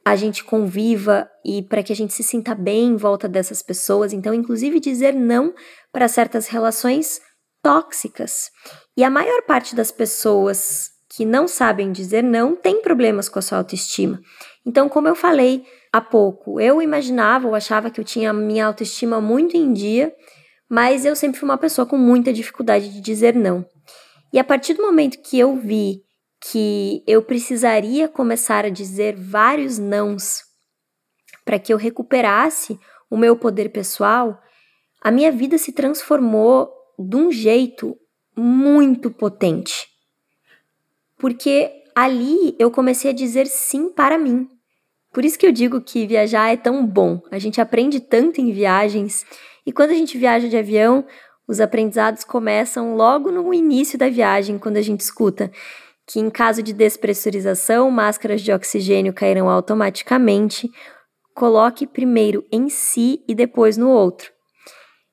a 0.04 0.15
gente 0.15 0.43
conviva 0.43 1.30
e 1.46 1.62
para 1.62 1.84
que 1.84 1.93
a 1.93 1.96
gente 1.96 2.13
se 2.13 2.24
sinta 2.24 2.56
bem 2.56 2.86
em 2.86 2.96
volta 2.96 3.28
dessas 3.28 3.62
pessoas. 3.62 4.12
Então, 4.12 4.34
inclusive, 4.34 4.80
dizer 4.80 5.13
não 5.13 5.54
para 5.91 6.08
certas 6.08 6.48
relações 6.48 7.22
tóxicas. 7.62 8.50
E 8.96 9.04
a 9.04 9.10
maior 9.10 9.43
parte 9.43 9.76
das 9.76 9.91
pessoas 9.91 10.96
que 11.17 11.25
não 11.25 11.47
sabem 11.47 11.91
dizer 11.91 12.23
não 12.23 12.56
têm 12.56 12.80
problemas 12.80 13.27
com 13.27 13.39
a 13.39 13.41
sua 13.41 13.58
autoestima. 13.58 14.21
Então, 14.63 14.88
como 14.88 15.08
eu 15.08 15.15
falei 15.15 15.65
há 15.91 15.99
pouco, 15.99 16.62
eu 16.62 16.80
imaginava 16.80 17.47
ou 17.47 17.56
achava 17.56 17.89
que 17.89 17.99
eu 17.99 18.06
tinha 18.06 18.32
minha 18.32 18.67
autoestima 18.67 19.19
muito 19.19 19.58
em 19.58 19.73
dia, 19.73 20.13
mas 20.69 21.06
eu 21.06 21.15
sempre 21.15 21.39
fui 21.39 21.49
uma 21.49 21.58
pessoa 21.58 21.88
com 21.88 21.97
muita 21.97 22.32
dificuldade 22.32 22.89
de 22.89 23.01
dizer 23.01 23.34
não. 23.34 23.65
E 24.32 24.38
a 24.38 24.43
partir 24.43 24.75
do 24.75 24.84
momento 24.84 25.19
que 25.23 25.39
eu 25.39 25.56
vi 25.56 26.03
que 26.39 27.03
eu 27.08 27.23
precisaria 27.23 28.08
começar 28.08 28.63
a 28.63 28.69
dizer 28.69 29.15
vários 29.15 29.80
nãos 29.80 30.43
para 31.43 31.58
que 31.58 31.73
eu 31.73 31.77
recuperasse 31.77 32.80
o 33.10 33.17
meu 33.17 33.36
poder 33.36 33.69
pessoal, 33.69 34.39
a 35.01 35.10
minha 35.10 35.32
vida 35.32 35.58
se 35.58 35.71
transformou 35.71 36.71
de 36.99 37.15
um 37.15 37.32
jeito 37.32 37.97
muito 38.36 39.10
potente. 39.10 39.96
Porque 41.17 41.71
ali 41.95 42.56
eu 42.60 42.69
comecei 42.69 43.12
a 43.12 43.13
dizer 43.13 43.47
sim 43.47 43.89
para 43.89 44.17
mim. 44.17 44.47
Por 45.13 45.25
isso 45.25 45.39
que 45.39 45.47
eu 45.47 45.51
digo 45.51 45.82
que 45.82 46.06
viajar 46.06 46.51
é 46.51 46.58
tão 46.58 46.86
bom. 46.86 47.21
A 47.32 47.39
gente 47.39 47.60
aprende 47.60 47.99
tanto 47.99 48.39
em 48.39 48.51
viagens. 48.51 49.25
E 49.65 49.71
quando 49.71 49.91
a 49.91 49.95
gente 49.95 50.17
viaja 50.17 50.47
de 50.47 50.58
avião, 50.58 51.06
os 51.47 51.60
aprendizados 51.60 52.23
começam 52.23 52.95
logo 52.95 53.32
no 53.32 53.53
início 53.53 53.97
da 53.97 54.10
viagem, 54.10 54.60
quando 54.60 54.77
a 54.77 54.82
gente 54.82 55.01
escuta 55.01 55.51
que, 56.08 56.19
em 56.19 56.30
caso 56.30 56.63
de 56.63 56.71
despressurização, 56.71 57.91
máscaras 57.91 58.41
de 58.41 58.51
oxigênio 58.51 59.13
cairão 59.13 59.49
automaticamente. 59.49 60.71
Coloque 61.36 61.86
primeiro 61.86 62.45
em 62.51 62.69
si 62.69 63.23
e 63.27 63.36
depois 63.36 63.75
no 63.75 63.89
outro. 63.89 64.32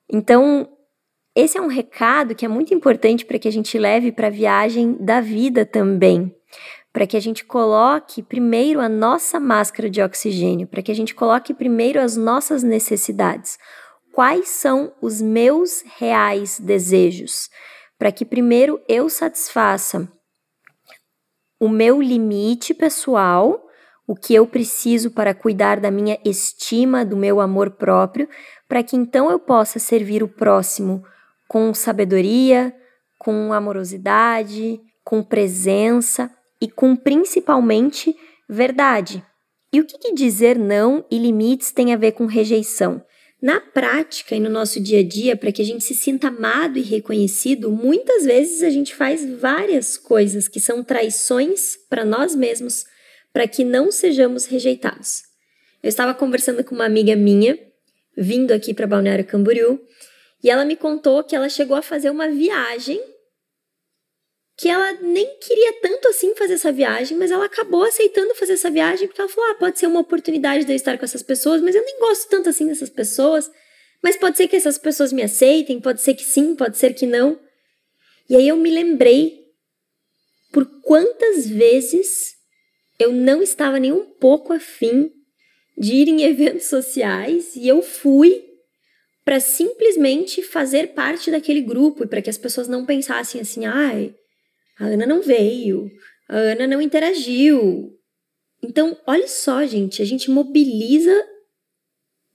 Então, 0.09 0.67
esse 1.35 1.57
é 1.57 1.61
um 1.61 1.67
recado 1.67 2.33
que 2.33 2.45
é 2.45 2.47
muito 2.47 2.73
importante 2.73 3.25
para 3.25 3.37
que 3.37 3.47
a 3.47 3.51
gente 3.51 3.77
leve 3.77 4.11
para 4.11 4.27
a 4.27 4.31
viagem 4.31 4.93
da 4.99 5.19
vida 5.19 5.65
também 5.65 6.33
para 6.95 7.05
que 7.05 7.17
a 7.17 7.19
gente 7.19 7.43
coloque 7.43 8.23
primeiro 8.23 8.79
a 8.79 8.87
nossa 8.87 9.37
máscara 9.37 9.89
de 9.89 10.01
oxigênio, 10.01 10.65
para 10.65 10.81
que 10.81 10.89
a 10.89 10.95
gente 10.95 11.13
coloque 11.13 11.53
primeiro 11.53 11.99
as 11.99 12.15
nossas 12.15 12.63
necessidades. 12.63 13.59
Quais 14.13 14.47
são 14.47 14.93
os 15.01 15.21
meus 15.21 15.83
reais 15.97 16.57
desejos? 16.57 17.49
Para 17.99 18.13
que 18.13 18.23
primeiro 18.23 18.81
eu 18.87 19.09
satisfaça 19.09 20.09
o 21.59 21.67
meu 21.67 22.01
limite 22.01 22.73
pessoal, 22.73 23.61
o 24.07 24.15
que 24.15 24.33
eu 24.33 24.47
preciso 24.47 25.11
para 25.11 25.33
cuidar 25.33 25.81
da 25.81 25.91
minha 25.91 26.17
estima, 26.23 27.03
do 27.03 27.17
meu 27.17 27.41
amor 27.41 27.71
próprio, 27.71 28.29
para 28.69 28.81
que 28.81 28.95
então 28.95 29.29
eu 29.29 29.37
possa 29.37 29.79
servir 29.79 30.23
o 30.23 30.29
próximo 30.29 31.03
com 31.47 31.73
sabedoria, 31.73 32.75
com 33.17 33.53
amorosidade, 33.53 34.79
com 35.03 35.23
presença, 35.23 36.31
e 36.61 36.69
com 36.69 36.95
principalmente 36.95 38.15
verdade. 38.49 39.23
E 39.71 39.79
o 39.79 39.85
que, 39.85 39.97
que 39.97 40.13
dizer 40.13 40.57
não 40.57 41.05
e 41.11 41.17
limites 41.17 41.71
tem 41.71 41.93
a 41.93 41.97
ver 41.97 42.13
com 42.13 42.25
rejeição? 42.25 43.03
Na 43.41 43.59
prática 43.59 44.35
e 44.35 44.39
no 44.39 44.49
nosso 44.49 44.79
dia 44.79 44.99
a 44.99 45.03
dia, 45.03 45.35
para 45.35 45.51
que 45.51 45.61
a 45.61 45.65
gente 45.65 45.83
se 45.83 45.93
sinta 45.93 46.29
amado 46.29 46.79
e 46.79 46.81
reconhecido, 46.81 47.69
muitas 47.69 48.25
vezes 48.25 48.63
a 48.63 48.69
gente 48.69 48.95
faz 48.95 49.23
várias 49.39 49.97
coisas 49.97 50.47
que 50.47 50.59
são 50.59 50.83
traições 50.83 51.77
para 51.89 52.05
nós 52.05 52.33
mesmos, 52.33 52.85
para 53.33 53.47
que 53.47 53.63
não 53.63 53.91
sejamos 53.91 54.45
rejeitados. 54.45 55.23
Eu 55.83 55.89
estava 55.89 56.13
conversando 56.13 56.63
com 56.63 56.73
uma 56.73 56.85
amiga 56.85 57.15
minha, 57.15 57.59
vindo 58.17 58.51
aqui 58.53 58.73
para 58.73 58.87
Balneário 58.87 59.25
Camboriú, 59.25 59.79
e 60.45 60.49
ela 60.51 60.63
me 60.63 60.75
contou 60.75 61.23
que 61.23 61.35
ela 61.35 61.49
chegou 61.49 61.75
a 61.75 61.81
fazer 61.81 62.11
uma 62.11 62.29
viagem 62.29 63.01
que 64.55 64.69
ela 64.69 64.93
nem 65.01 65.39
queria 65.39 65.81
tanto 65.81 66.07
assim 66.07 66.35
fazer 66.35 66.53
essa 66.53 66.71
viagem, 66.71 67.17
mas 67.17 67.31
ela 67.31 67.45
acabou 67.45 67.81
aceitando 67.81 68.35
fazer 68.35 68.53
essa 68.53 68.69
viagem 68.69 69.07
porque 69.07 69.19
ela 69.19 69.29
falou: 69.29 69.49
ah, 69.49 69.55
pode 69.55 69.79
ser 69.79 69.87
uma 69.87 70.01
oportunidade 70.01 70.63
de 70.63 70.71
eu 70.71 70.75
estar 70.75 70.99
com 70.99 71.03
essas 71.03 71.23
pessoas, 71.23 71.63
mas 71.63 71.73
eu 71.73 71.83
nem 71.83 71.97
gosto 71.97 72.29
tanto 72.29 72.47
assim 72.47 72.67
dessas 72.67 72.91
pessoas. 72.91 73.49
Mas 74.03 74.17
pode 74.17 74.37
ser 74.37 74.47
que 74.47 74.55
essas 74.55 74.77
pessoas 74.77 75.11
me 75.11 75.23
aceitem, 75.23 75.81
pode 75.81 75.99
ser 75.99 76.13
que 76.13 76.23
sim, 76.23 76.55
pode 76.55 76.77
ser 76.77 76.93
que 76.93 77.07
não. 77.07 77.39
E 78.29 78.35
aí 78.35 78.47
eu 78.47 78.55
me 78.55 78.69
lembrei 78.69 79.47
por 80.53 80.63
quantas 80.83 81.47
vezes 81.47 82.35
eu 82.99 83.11
não 83.11 83.41
estava 83.41 83.79
nem 83.79 83.91
um 83.91 84.05
pouco 84.05 84.53
afim 84.53 85.11
de 85.75 85.95
ir 85.95 86.07
em 86.07 86.21
eventos 86.29 86.67
sociais 86.67 87.55
e 87.55 87.67
eu 87.67 87.81
fui 87.81 88.54
para 89.25 89.39
simplesmente 89.39 90.43
fazer 90.43 90.93
parte 90.93 91.31
daquele 91.31 91.61
grupo 91.61 92.03
e 92.03 92.07
para 92.07 92.21
que 92.21 92.29
as 92.29 92.37
pessoas 92.37 92.67
não 92.67 92.85
pensassem 92.85 93.41
assim, 93.41 93.65
ai. 93.65 94.15
A 94.79 94.85
Ana 94.85 95.05
não 95.05 95.21
veio, 95.21 95.89
a 96.29 96.37
Ana 96.37 96.67
não 96.67 96.81
interagiu. 96.81 97.91
Então, 98.63 98.97
olha 99.07 99.27
só, 99.27 99.65
gente, 99.65 100.01
a 100.01 100.05
gente 100.05 100.29
mobiliza 100.29 101.27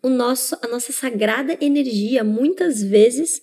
o 0.02 0.08
nosso, 0.08 0.58
a 0.60 0.66
nossa 0.66 0.92
sagrada 0.92 1.56
energia 1.60 2.24
muitas 2.24 2.82
vezes 2.82 3.40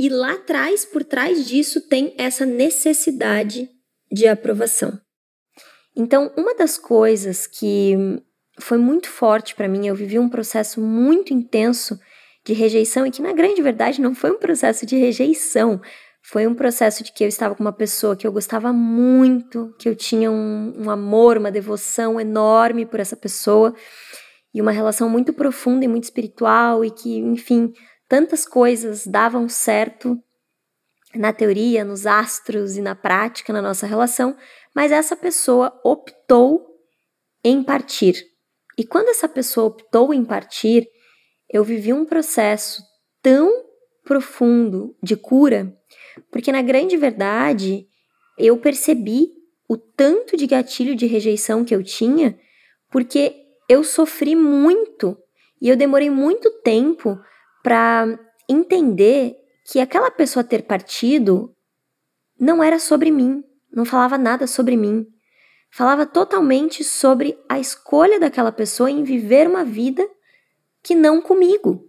e 0.00 0.08
lá 0.08 0.32
atrás, 0.32 0.86
por 0.86 1.04
trás 1.04 1.46
disso, 1.46 1.82
tem 1.82 2.14
essa 2.16 2.46
necessidade 2.46 3.68
de 4.10 4.26
aprovação. 4.26 4.98
Então, 5.94 6.32
uma 6.38 6.54
das 6.54 6.78
coisas 6.78 7.46
que 7.46 7.94
foi 8.58 8.78
muito 8.78 9.08
forte 9.08 9.54
para 9.54 9.68
mim, 9.68 9.86
eu 9.86 9.94
vivi 9.94 10.18
um 10.18 10.28
processo 10.28 10.80
muito 10.80 11.32
intenso 11.32 11.98
de 12.44 12.52
rejeição 12.52 13.06
e 13.06 13.10
que 13.10 13.22
na 13.22 13.32
grande 13.32 13.62
verdade 13.62 14.00
não 14.00 14.14
foi 14.14 14.30
um 14.30 14.38
processo 14.38 14.86
de 14.86 14.96
rejeição, 14.96 15.80
foi 16.22 16.46
um 16.46 16.54
processo 16.54 17.02
de 17.02 17.12
que 17.12 17.24
eu 17.24 17.28
estava 17.28 17.54
com 17.54 17.62
uma 17.62 17.72
pessoa 17.72 18.16
que 18.16 18.26
eu 18.26 18.32
gostava 18.32 18.72
muito, 18.72 19.74
que 19.78 19.88
eu 19.88 19.96
tinha 19.96 20.30
um, 20.30 20.74
um 20.76 20.90
amor, 20.90 21.38
uma 21.38 21.50
devoção 21.50 22.20
enorme 22.20 22.84
por 22.84 23.00
essa 23.00 23.16
pessoa 23.16 23.74
e 24.52 24.60
uma 24.60 24.72
relação 24.72 25.08
muito 25.08 25.32
profunda 25.32 25.84
e 25.84 25.88
muito 25.88 26.04
espiritual 26.04 26.84
e 26.84 26.90
que, 26.90 27.16
enfim, 27.18 27.72
tantas 28.08 28.46
coisas 28.46 29.06
davam 29.06 29.48
certo 29.48 30.18
na 31.14 31.32
teoria, 31.32 31.84
nos 31.84 32.06
astros 32.06 32.76
e 32.76 32.82
na 32.82 32.94
prática 32.94 33.52
na 33.52 33.62
nossa 33.62 33.86
relação, 33.86 34.36
mas 34.74 34.92
essa 34.92 35.16
pessoa 35.16 35.78
optou 35.84 36.66
em 37.42 37.62
partir. 37.62 38.29
E 38.80 38.84
quando 38.84 39.10
essa 39.10 39.28
pessoa 39.28 39.66
optou 39.66 40.14
em 40.14 40.24
partir, 40.24 40.88
eu 41.52 41.62
vivi 41.62 41.92
um 41.92 42.06
processo 42.06 42.82
tão 43.20 43.66
profundo 44.02 44.96
de 45.02 45.16
cura 45.16 45.76
porque 46.30 46.52
na 46.52 46.62
grande 46.62 46.96
verdade, 46.96 47.86
eu 48.38 48.56
percebi 48.56 49.28
o 49.68 49.76
tanto 49.76 50.36
de 50.36 50.46
gatilho 50.46 50.94
de 50.94 51.06
rejeição 51.06 51.64
que 51.64 51.74
eu 51.74 51.82
tinha, 51.82 52.38
porque 52.90 53.34
eu 53.68 53.84
sofri 53.84 54.34
muito 54.34 55.16
e 55.60 55.68
eu 55.68 55.76
demorei 55.76 56.10
muito 56.10 56.50
tempo 56.62 57.18
para 57.62 58.18
entender 58.48 59.36
que 59.70 59.78
aquela 59.78 60.10
pessoa 60.10 60.42
ter 60.42 60.62
partido 60.62 61.54
não 62.38 62.62
era 62.62 62.78
sobre 62.78 63.10
mim, 63.10 63.44
não 63.72 63.84
falava 63.84 64.18
nada 64.18 64.46
sobre 64.46 64.76
mim. 64.76 65.06
Falava 65.70 66.04
totalmente 66.04 66.82
sobre 66.82 67.38
a 67.48 67.58
escolha 67.58 68.18
daquela 68.18 68.50
pessoa 68.50 68.90
em 68.90 69.04
viver 69.04 69.46
uma 69.46 69.64
vida 69.64 70.06
que 70.82 70.94
não 70.94 71.20
comigo. 71.20 71.86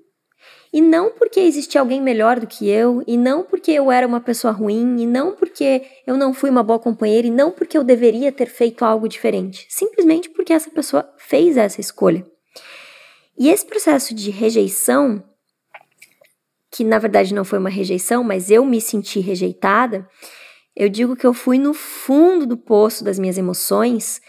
E 0.73 0.79
não 0.79 1.11
porque 1.11 1.39
existia 1.39 1.81
alguém 1.81 2.01
melhor 2.01 2.39
do 2.39 2.47
que 2.47 2.69
eu, 2.69 3.03
e 3.05 3.17
não 3.17 3.43
porque 3.43 3.71
eu 3.71 3.91
era 3.91 4.07
uma 4.07 4.21
pessoa 4.21 4.53
ruim, 4.53 5.01
e 5.01 5.05
não 5.05 5.33
porque 5.33 5.85
eu 6.07 6.15
não 6.15 6.33
fui 6.33 6.49
uma 6.49 6.63
boa 6.63 6.79
companheira, 6.79 7.27
e 7.27 7.31
não 7.31 7.51
porque 7.51 7.77
eu 7.77 7.83
deveria 7.83 8.31
ter 8.31 8.47
feito 8.47 8.85
algo 8.85 9.09
diferente. 9.09 9.65
Simplesmente 9.69 10.29
porque 10.29 10.53
essa 10.53 10.69
pessoa 10.69 11.13
fez 11.17 11.57
essa 11.57 11.81
escolha. 11.81 12.25
E 13.37 13.49
esse 13.49 13.65
processo 13.65 14.13
de 14.13 14.29
rejeição, 14.29 15.21
que 16.69 16.85
na 16.85 16.99
verdade 16.99 17.33
não 17.33 17.43
foi 17.43 17.59
uma 17.59 17.69
rejeição, 17.69 18.23
mas 18.23 18.49
eu 18.49 18.63
me 18.63 18.79
senti 18.79 19.19
rejeitada, 19.19 20.07
eu 20.75 20.89
digo 20.89 21.15
que 21.15 21.25
eu 21.25 21.33
fui 21.33 21.57
no 21.57 21.73
fundo 21.73 22.45
do 22.45 22.57
poço 22.57 23.03
das 23.03 23.19
minhas 23.19 23.37
emoções 23.37 24.21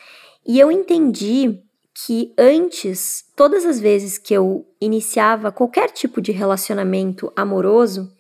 e 0.47 0.59
eu 0.59 0.71
entendi 0.71 1.63
que 1.95 2.35
antes, 2.39 3.25
todas 3.37 3.65
as 3.65 3.79
vezes 3.79 4.19
que 4.19 4.35
eu 4.35 4.67
iniciava 4.81 5.53
qualquer 5.53 5.91
tipo 5.91 6.21
de 6.21 6.33
relacionamento 6.33 7.33
amoroso, 7.37 8.11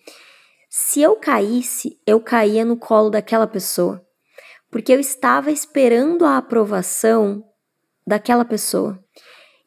se 0.69 1.03
eu 1.03 1.17
caísse, 1.17 1.99
eu 2.07 2.21
caía 2.21 2.65
no 2.65 2.77
colo 2.77 3.11
daquela 3.11 3.47
pessoa, 3.47 4.05
porque 4.71 4.93
eu 4.93 5.01
estava 5.01 5.51
esperando 5.51 6.25
a 6.25 6.37
aprovação 6.37 7.45
daquela 8.07 8.45
pessoa. 8.45 9.03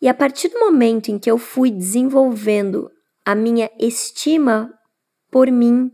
E 0.02 0.08
a 0.08 0.14
partir 0.14 0.50
do 0.50 0.60
momento 0.60 1.10
em 1.10 1.18
que 1.18 1.30
eu 1.30 1.38
fui 1.38 1.72
desenvolvendo 1.72 2.90
a 3.26 3.34
minha 3.34 3.70
estima 3.80 4.72
por 5.32 5.50
mim, 5.52 5.92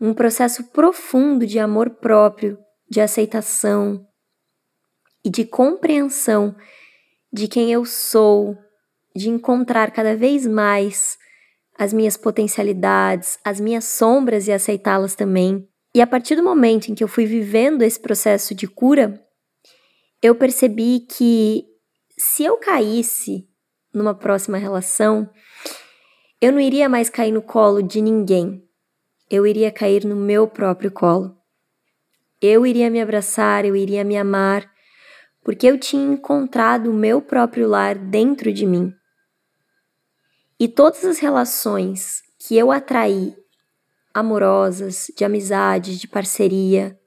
um 0.00 0.14
processo 0.14 0.64
profundo 0.70 1.46
de 1.46 1.58
amor 1.58 1.90
próprio, 1.90 2.58
de 2.88 3.00
aceitação 3.00 4.06
e 5.24 5.30
de 5.30 5.44
compreensão 5.44 6.54
de 7.32 7.48
quem 7.48 7.72
eu 7.72 7.84
sou, 7.84 8.56
de 9.14 9.28
encontrar 9.28 9.90
cada 9.90 10.16
vez 10.16 10.46
mais 10.46 11.18
as 11.76 11.92
minhas 11.92 12.16
potencialidades, 12.16 13.38
as 13.44 13.60
minhas 13.60 13.84
sombras 13.84 14.48
e 14.48 14.52
aceitá-las 14.52 15.14
também. 15.14 15.68
E 15.94 16.00
a 16.00 16.06
partir 16.06 16.36
do 16.36 16.42
momento 16.42 16.88
em 16.88 16.94
que 16.94 17.02
eu 17.02 17.08
fui 17.08 17.26
vivendo 17.26 17.82
esse 17.82 17.98
processo 17.98 18.54
de 18.54 18.66
cura, 18.66 19.20
eu 20.22 20.34
percebi 20.34 21.00
que 21.00 21.64
se 22.18 22.44
eu 22.44 22.56
caísse 22.56 23.48
numa 23.94 24.14
próxima 24.14 24.58
relação, 24.58 25.30
eu 26.40 26.52
não 26.52 26.60
iria 26.60 26.88
mais 26.88 27.08
cair 27.08 27.32
no 27.32 27.42
colo 27.42 27.82
de 27.82 28.00
ninguém. 28.00 28.67
Eu 29.30 29.46
iria 29.46 29.70
cair 29.70 30.04
no 30.04 30.16
meu 30.16 30.48
próprio 30.48 30.90
colo. 30.90 31.36
Eu 32.40 32.66
iria 32.66 32.88
me 32.88 33.00
abraçar, 33.00 33.64
eu 33.64 33.76
iria 33.76 34.04
me 34.04 34.16
amar, 34.16 34.70
porque 35.42 35.66
eu 35.66 35.78
tinha 35.78 36.14
encontrado 36.14 36.90
o 36.90 36.94
meu 36.94 37.20
próprio 37.20 37.68
lar 37.68 37.94
dentro 37.94 38.52
de 38.52 38.64
mim. 38.64 38.94
E 40.58 40.66
todas 40.66 41.04
as 41.04 41.18
relações 41.18 42.22
que 42.38 42.56
eu 42.56 42.70
atraí, 42.72 43.36
amorosas, 44.14 45.06
de 45.16 45.24
amizade, 45.24 45.98
de 45.98 46.08
parceria, 46.08 46.98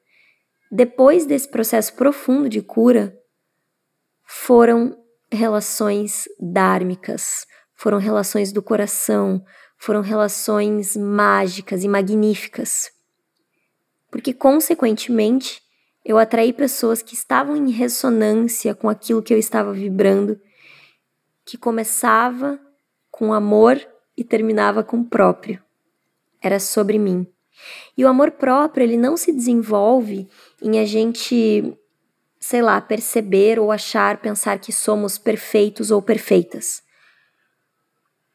depois 0.72 1.26
desse 1.26 1.50
processo 1.50 1.94
profundo 1.94 2.48
de 2.48 2.62
cura, 2.62 3.18
foram 4.26 4.98
relações 5.32 6.26
dármicas, 6.40 7.46
foram 7.76 7.98
relações 7.98 8.52
do 8.52 8.62
coração, 8.62 9.44
foram 9.82 10.02
relações 10.02 10.96
mágicas 10.96 11.84
e 11.84 11.88
magníficas. 11.88 12.92
Porque, 14.12 14.32
consequentemente, 14.32 15.60
eu 16.06 16.20
atraí 16.20 16.54
pessoas 16.54 17.02
que 17.02 17.16
estavam 17.16 17.58
em 17.58 17.72
ressonância 17.72 18.76
com 18.76 18.88
aquilo 18.88 19.24
que 19.24 19.34
eu 19.34 19.40
estava 19.40 19.74
vibrando, 19.74 20.40
que 21.44 21.58
começava 21.58 22.60
com 23.10 23.34
amor 23.34 23.82
e 24.16 24.24
terminava 24.24 24.84
com 24.84 25.04
próprio. 25.04 25.60
Era 26.40 26.60
sobre 26.60 27.00
mim. 27.00 27.26
E 27.98 28.06
o 28.06 28.08
amor 28.08 28.30
próprio, 28.30 28.84
ele 28.84 28.98
não 28.98 29.18
se 29.18 29.34
desenvolve 29.34 30.30
em 30.62 30.78
a 30.80 30.86
gente 30.86 31.76
sei 32.40 32.62
lá, 32.62 32.80
perceber 32.82 33.60
ou 33.60 33.72
achar, 33.72 34.18
pensar 34.18 34.60
que 34.60 34.72
somos 34.72 35.18
perfeitos 35.18 35.90
ou 35.90 36.02
perfeitas. 36.04 36.84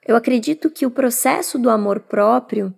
Eu 0.06 0.14
acredito 0.14 0.70
que 0.70 0.86
o 0.86 0.90
processo 0.90 1.58
do 1.58 1.68
amor 1.68 1.98
próprio, 1.98 2.72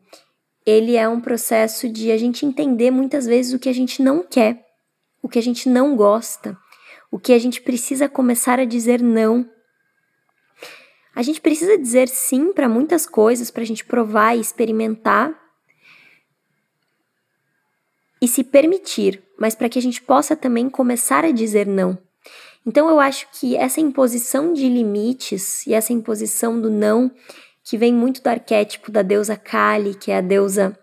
ele 0.64 0.96
é 0.96 1.06
um 1.06 1.20
processo 1.20 1.86
de 1.86 2.10
a 2.10 2.16
gente 2.16 2.46
entender 2.46 2.90
muitas 2.90 3.26
vezes 3.26 3.52
o 3.52 3.58
que 3.58 3.68
a 3.68 3.72
gente 3.72 4.02
não 4.02 4.22
quer, 4.22 4.66
o 5.20 5.28
que 5.28 5.38
a 5.38 5.42
gente 5.42 5.68
não 5.68 5.94
gosta, 5.94 6.56
o 7.10 7.18
que 7.18 7.34
a 7.34 7.38
gente 7.38 7.60
precisa 7.60 8.08
começar 8.08 8.58
a 8.58 8.64
dizer 8.64 9.02
não. 9.02 9.46
A 11.14 11.20
gente 11.20 11.38
precisa 11.38 11.76
dizer 11.76 12.08
sim 12.08 12.50
para 12.54 12.66
muitas 12.66 13.04
coisas 13.04 13.50
para 13.50 13.62
a 13.62 13.66
gente 13.66 13.84
provar 13.84 14.34
e 14.34 14.40
experimentar 14.40 15.38
e 18.22 18.26
se 18.26 18.42
permitir, 18.42 19.22
mas 19.38 19.54
para 19.54 19.68
que 19.68 19.78
a 19.78 19.82
gente 19.82 20.00
possa 20.00 20.34
também 20.34 20.70
começar 20.70 21.26
a 21.26 21.30
dizer 21.30 21.66
não. 21.66 22.07
Então 22.68 22.86
eu 22.90 23.00
acho 23.00 23.26
que 23.32 23.56
essa 23.56 23.80
imposição 23.80 24.52
de 24.52 24.68
limites 24.68 25.66
e 25.66 25.72
essa 25.72 25.90
imposição 25.90 26.60
do 26.60 26.68
não, 26.68 27.10
que 27.64 27.78
vem 27.78 27.94
muito 27.94 28.22
do 28.22 28.26
arquétipo 28.26 28.92
da 28.92 29.00
deusa 29.00 29.38
Kali, 29.38 29.94
que 29.94 30.10
é 30.10 30.18
a 30.18 30.20
deusa 30.20 30.78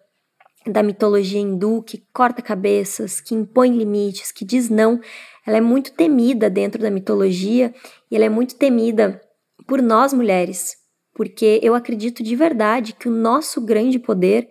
da 0.65 0.81
mitologia 0.81 1.39
hindu, 1.39 1.83
que 1.83 2.03
corta 2.11 2.41
cabeças, 2.41 3.21
que 3.21 3.35
impõe 3.35 3.77
limites, 3.77 4.31
que 4.31 4.43
diz 4.43 4.67
não, 4.67 4.99
ela 5.45 5.57
é 5.57 5.61
muito 5.61 5.93
temida 5.93 6.49
dentro 6.49 6.81
da 6.81 6.89
mitologia 6.89 7.71
e 8.09 8.15
ela 8.15 8.25
é 8.25 8.29
muito 8.29 8.55
temida 8.55 9.21
por 9.67 9.79
nós 9.79 10.11
mulheres, 10.11 10.77
porque 11.13 11.59
eu 11.61 11.75
acredito 11.75 12.23
de 12.23 12.35
verdade 12.35 12.93
que 12.93 13.07
o 13.07 13.11
nosso 13.11 13.61
grande 13.61 13.99
poder 13.99 14.49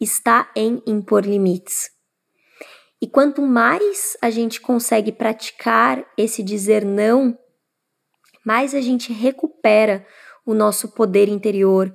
está 0.00 0.50
em 0.56 0.82
impor 0.84 1.24
limites. 1.24 1.91
E 3.02 3.06
quanto 3.08 3.42
mais 3.42 4.16
a 4.22 4.30
gente 4.30 4.60
consegue 4.60 5.10
praticar 5.10 6.06
esse 6.16 6.40
dizer 6.40 6.84
não, 6.84 7.36
mais 8.46 8.76
a 8.76 8.80
gente 8.80 9.12
recupera 9.12 10.06
o 10.46 10.54
nosso 10.54 10.92
poder 10.92 11.28
interior, 11.28 11.92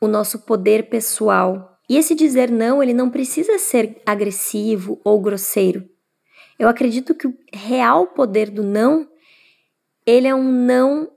o 0.00 0.06
nosso 0.06 0.46
poder 0.46 0.88
pessoal. 0.88 1.80
E 1.88 1.96
esse 1.96 2.14
dizer 2.14 2.48
não, 2.48 2.80
ele 2.80 2.94
não 2.94 3.10
precisa 3.10 3.58
ser 3.58 4.00
agressivo 4.06 5.00
ou 5.04 5.20
grosseiro. 5.20 5.84
Eu 6.60 6.68
acredito 6.68 7.12
que 7.12 7.26
o 7.26 7.36
real 7.52 8.06
poder 8.06 8.50
do 8.50 8.62
não, 8.62 9.08
ele 10.06 10.28
é 10.28 10.34
um 10.34 10.44
não 10.44 11.10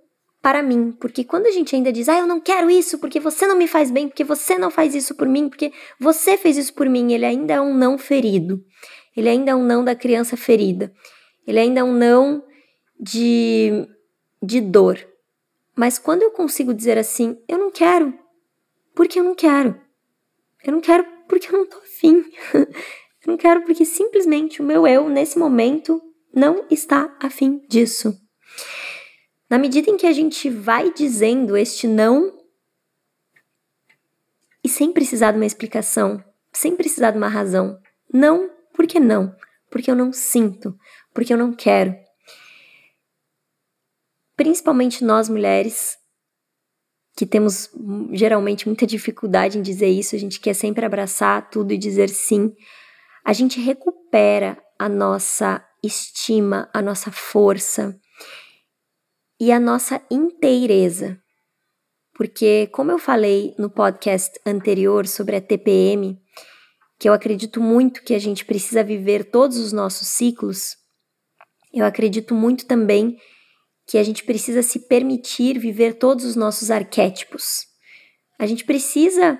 para 0.47 0.63
mim, 0.63 0.93
porque 0.93 1.25
quando 1.25 1.45
a 1.45 1.51
gente 1.51 1.75
ainda 1.75 1.91
diz, 1.91 2.07
ah, 2.07 2.19
eu 2.19 2.25
não 2.25 2.39
quero 2.39 2.69
isso, 2.69 2.99
porque 2.99 3.19
você 3.19 3.45
não 3.45 3.57
me 3.57 3.67
faz 3.67 3.91
bem, 3.91 4.07
porque 4.07 4.23
você 4.23 4.57
não 4.57 4.71
faz 4.71 4.95
isso 4.95 5.13
por 5.13 5.27
mim, 5.27 5.49
porque 5.49 5.73
você 5.99 6.37
fez 6.37 6.55
isso 6.55 6.73
por 6.73 6.87
mim, 6.87 7.11
ele 7.11 7.25
ainda 7.25 7.55
é 7.55 7.59
um 7.59 7.73
não 7.73 7.97
ferido. 7.97 8.63
Ele 9.13 9.27
ainda 9.27 9.51
é 9.51 9.55
um 9.55 9.65
não 9.65 9.83
da 9.83 9.93
criança 9.93 10.37
ferida. 10.37 10.93
Ele 11.45 11.59
ainda 11.59 11.81
é 11.81 11.83
um 11.83 11.91
não 11.91 12.41
de, 12.97 13.89
de 14.41 14.61
dor. 14.61 15.05
Mas 15.75 15.99
quando 15.99 16.23
eu 16.23 16.31
consigo 16.31 16.73
dizer 16.73 16.97
assim, 16.97 17.37
eu 17.45 17.57
não 17.57 17.69
quero, 17.69 18.17
porque 18.95 19.19
eu 19.19 19.25
não 19.25 19.35
quero. 19.35 19.77
Eu 20.63 20.71
não 20.71 20.79
quero 20.79 21.05
porque 21.27 21.53
eu 21.53 21.57
não 21.57 21.65
tô 21.65 21.75
afim. 21.79 22.23
eu 22.55 23.27
não 23.27 23.35
quero 23.35 23.63
porque 23.65 23.83
simplesmente 23.83 24.61
o 24.61 24.65
meu 24.65 24.87
eu, 24.87 25.09
nesse 25.09 25.37
momento, 25.37 26.01
não 26.33 26.65
está 26.71 27.13
afim 27.19 27.61
disso. 27.67 28.17
Na 29.49 29.57
medida 29.57 29.89
em 29.89 29.97
que 29.97 30.05
a 30.05 30.11
gente 30.11 30.49
vai 30.49 30.91
dizendo 30.91 31.55
este 31.55 31.87
não, 31.87 32.37
e 34.63 34.67
sem 34.67 34.91
precisar 34.91 35.31
de 35.31 35.37
uma 35.37 35.45
explicação, 35.45 36.21
sem 36.51 36.75
precisar 36.75 37.11
de 37.11 37.17
uma 37.17 37.29
razão, 37.29 37.79
não, 38.13 38.49
por 38.73 38.85
que 38.85 38.99
não? 38.99 39.33
Porque 39.69 39.89
eu 39.89 39.95
não 39.95 40.11
sinto, 40.11 40.77
porque 41.13 41.31
eu 41.31 41.37
não 41.37 41.53
quero. 41.53 41.95
Principalmente 44.35 45.03
nós 45.03 45.29
mulheres, 45.29 45.97
que 47.15 47.25
temos 47.25 47.69
geralmente 48.11 48.67
muita 48.67 48.85
dificuldade 48.85 49.57
em 49.57 49.61
dizer 49.61 49.87
isso, 49.87 50.15
a 50.15 50.19
gente 50.19 50.39
quer 50.39 50.53
sempre 50.53 50.85
abraçar 50.85 51.49
tudo 51.49 51.73
e 51.73 51.77
dizer 51.77 52.09
sim. 52.09 52.53
A 53.25 53.33
gente 53.33 53.59
recupera 53.59 54.61
a 54.77 54.87
nossa 54.87 55.65
estima, 55.83 56.69
a 56.73 56.81
nossa 56.81 57.11
força, 57.11 57.99
e 59.39 59.51
a 59.51 59.59
nossa 59.59 60.01
inteireza. 60.09 61.19
Porque, 62.13 62.67
como 62.71 62.91
eu 62.91 62.97
falei 62.97 63.53
no 63.57 63.69
podcast 63.69 64.39
anterior 64.45 65.05
sobre 65.05 65.35
a 65.35 65.41
TPM, 65.41 66.19
que 66.99 67.07
eu 67.07 67.13
acredito 67.13 67.61
muito 67.61 68.01
que 68.03 68.15
a 68.15 68.19
gente 68.19 68.43
precisa 68.43 68.83
viver 68.83 69.25
todos 69.25 69.57
os 69.57 69.71
nossos 69.71 70.07
ciclos, 70.07 70.75
eu 71.73 71.85
acredito 71.85 72.33
muito 72.33 72.65
também 72.65 73.17
que 73.85 73.97
a 73.97 74.03
gente 74.03 74.23
precisa 74.23 74.63
se 74.63 74.87
permitir 74.87 75.59
viver 75.59 75.93
todos 75.93 76.25
os 76.25 76.35
nossos 76.35 76.71
arquétipos. 76.71 77.65
A 78.39 78.45
gente 78.45 78.65
precisa 78.65 79.39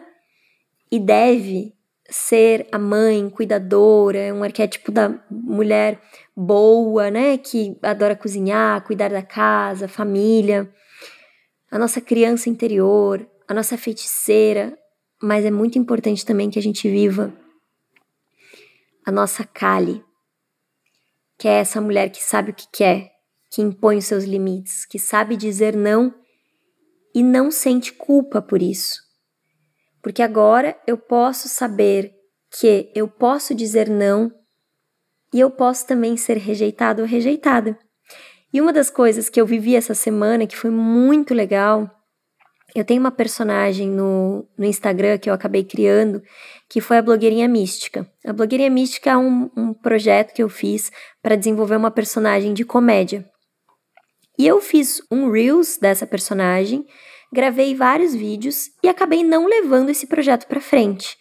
e 0.91 0.99
deve 0.99 1.76
ser 2.09 2.67
a 2.71 2.79
mãe 2.79 3.29
cuidadora, 3.29 4.33
um 4.33 4.43
arquétipo 4.43 4.91
da 4.91 5.19
mulher 5.29 6.01
boa, 6.35 7.11
né, 7.11 7.37
que 7.37 7.77
adora 7.81 8.15
cozinhar, 8.15 8.83
cuidar 8.85 9.09
da 9.09 9.21
casa, 9.21 9.87
família, 9.87 10.71
a 11.69 11.77
nossa 11.77 11.99
criança 11.99 12.49
interior, 12.49 13.27
a 13.47 13.53
nossa 13.53 13.77
feiticeira, 13.77 14.77
mas 15.21 15.43
é 15.43 15.51
muito 15.51 15.77
importante 15.77 16.25
também 16.25 16.49
que 16.49 16.59
a 16.59 16.61
gente 16.61 16.89
viva 16.89 17.33
a 19.05 19.11
nossa 19.11 19.43
Kali, 19.43 20.03
que 21.37 21.47
é 21.47 21.59
essa 21.59 21.81
mulher 21.81 22.09
que 22.09 22.23
sabe 22.23 22.51
o 22.51 22.53
que 22.53 22.67
quer, 22.71 23.11
que 23.49 23.61
impõe 23.61 23.97
os 23.97 24.05
seus 24.05 24.23
limites, 24.23 24.85
que 24.85 24.99
sabe 24.99 25.35
dizer 25.35 25.75
não 25.75 26.13
e 27.13 27.23
não 27.23 27.51
sente 27.51 27.93
culpa 27.93 28.41
por 28.41 28.61
isso 28.61 29.06
porque 30.07 30.23
agora 30.23 30.73
eu 30.87 30.97
posso 30.97 31.49
saber 31.49 32.13
que 32.49 32.89
eu 32.95 33.09
posso 33.09 33.53
dizer 33.53 33.89
não 33.89 34.31
e 35.33 35.39
eu 35.41 35.51
posso 35.51 35.85
também 35.85 36.15
ser 36.15 36.37
rejeitado 36.37 37.01
ou 37.01 37.05
rejeitada. 37.05 37.77
E 38.53 38.61
uma 38.61 38.71
das 38.71 38.89
coisas 38.89 39.27
que 39.27 39.41
eu 39.41 39.45
vivi 39.45 39.75
essa 39.75 39.93
semana 39.93 40.47
que 40.47 40.55
foi 40.55 40.69
muito 40.69 41.33
legal, 41.33 41.91
eu 42.73 42.85
tenho 42.85 43.01
uma 43.01 43.11
personagem 43.11 43.89
no, 43.89 44.47
no 44.57 44.63
Instagram 44.63 45.17
que 45.17 45.29
eu 45.29 45.33
acabei 45.33 45.65
criando, 45.65 46.23
que 46.69 46.79
foi 46.79 46.99
a 46.99 47.01
Blogueirinha 47.01 47.49
Mística. 47.49 48.09
A 48.25 48.31
Blogueirinha 48.31 48.69
Mística 48.69 49.09
é 49.09 49.17
um, 49.17 49.51
um 49.57 49.73
projeto 49.73 50.33
que 50.33 50.41
eu 50.41 50.47
fiz 50.47 50.89
para 51.21 51.35
desenvolver 51.35 51.75
uma 51.75 51.91
personagem 51.91 52.53
de 52.53 52.63
comédia. 52.63 53.25
E 54.39 54.47
eu 54.47 54.61
fiz 54.61 55.01
um 55.11 55.29
Reels 55.29 55.77
dessa 55.77 56.07
personagem 56.07 56.85
gravei 57.31 57.75
vários 57.75 58.13
vídeos 58.13 58.69
e 58.83 58.87
acabei 58.87 59.23
não 59.23 59.47
levando 59.47 59.89
esse 59.89 60.07
projeto 60.07 60.47
para 60.47 60.61
frente. 60.61 61.17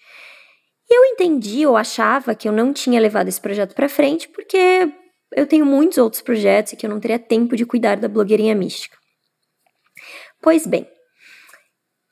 E 0.88 0.96
eu 0.96 1.04
entendi 1.12 1.66
ou 1.66 1.76
achava 1.76 2.34
que 2.34 2.48
eu 2.48 2.52
não 2.52 2.72
tinha 2.72 3.00
levado 3.00 3.28
esse 3.28 3.40
projeto 3.40 3.74
para 3.74 3.88
frente 3.88 4.28
porque 4.28 4.88
eu 5.34 5.46
tenho 5.46 5.66
muitos 5.66 5.98
outros 5.98 6.22
projetos 6.22 6.72
e 6.72 6.76
que 6.76 6.86
eu 6.86 6.90
não 6.90 7.00
teria 7.00 7.18
tempo 7.18 7.56
de 7.56 7.66
cuidar 7.66 7.96
da 7.96 8.08
blogueirinha 8.08 8.54
mística. 8.54 8.96
Pois 10.40 10.66
bem, 10.66 10.88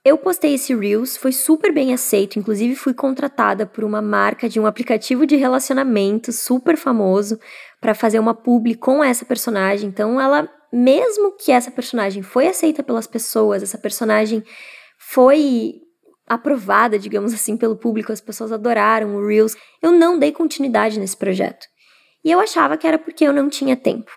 eu 0.05 0.19
postei 0.19 0.55
esse 0.55 0.75
Reels, 0.75 1.17
foi 1.17 1.33
super 1.33 1.73
bem 1.73 1.95
aceito, 1.95 2.39
inclusive 2.39 2.75
fui 2.75 2.93
contratada 2.93 3.65
por 3.65 3.85
uma 3.85 4.03
marca 4.03 4.51
de 4.51 4.61
um 4.61 4.67
aplicativo 4.67 5.25
de 5.25 5.35
relacionamento 5.35 6.31
super 6.31 6.77
famoso 6.77 7.39
para 7.81 7.95
fazer 7.95 8.19
uma 8.19 8.35
publi 8.35 8.75
com 8.75 9.03
essa 9.03 9.25
personagem. 9.25 9.89
Então 9.89 10.21
ela, 10.21 10.47
mesmo 10.75 11.37
que 11.37 11.53
essa 11.53 11.71
personagem 11.71 12.21
foi 12.21 12.49
aceita 12.49 12.83
pelas 12.83 13.07
pessoas, 13.07 13.63
essa 13.63 13.79
personagem 13.79 14.43
foi 14.99 15.75
aprovada, 16.27 16.99
digamos 16.99 17.33
assim, 17.33 17.57
pelo 17.57 17.77
público, 17.77 18.11
as 18.11 18.21
pessoas 18.21 18.51
adoraram 18.51 19.15
o 19.15 19.25
Reels, 19.25 19.55
eu 19.81 19.93
não 19.93 20.19
dei 20.19 20.33
continuidade 20.33 20.99
nesse 20.99 21.17
projeto. 21.17 21.65
E 22.25 22.31
eu 22.31 22.41
achava 22.41 22.77
que 22.77 22.87
era 22.87 22.99
porque 22.99 23.25
eu 23.25 23.33
não 23.33 23.49
tinha 23.49 23.77
tempo. 23.77 24.11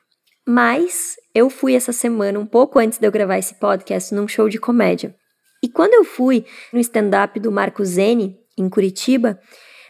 Mas 0.48 1.15
eu 1.36 1.50
fui 1.50 1.76
essa 1.76 1.91
semana, 1.91 2.39
um 2.39 2.46
pouco 2.46 2.80
antes 2.80 2.98
de 2.98 3.06
eu 3.06 3.12
gravar 3.12 3.38
esse 3.38 3.54
podcast, 3.56 4.15
num 4.15 4.28
show 4.28 4.50
de 4.50 4.58
comédia. 4.58 5.13
E 5.62 5.67
quando 5.67 5.93
eu 5.93 6.04
fui 6.04 6.43
no 6.74 6.80
stand-up 6.80 7.39
do 7.39 7.52
Marco 7.52 7.84
Zene, 7.86 8.36
em 8.58 8.67
Curitiba, 8.67 9.39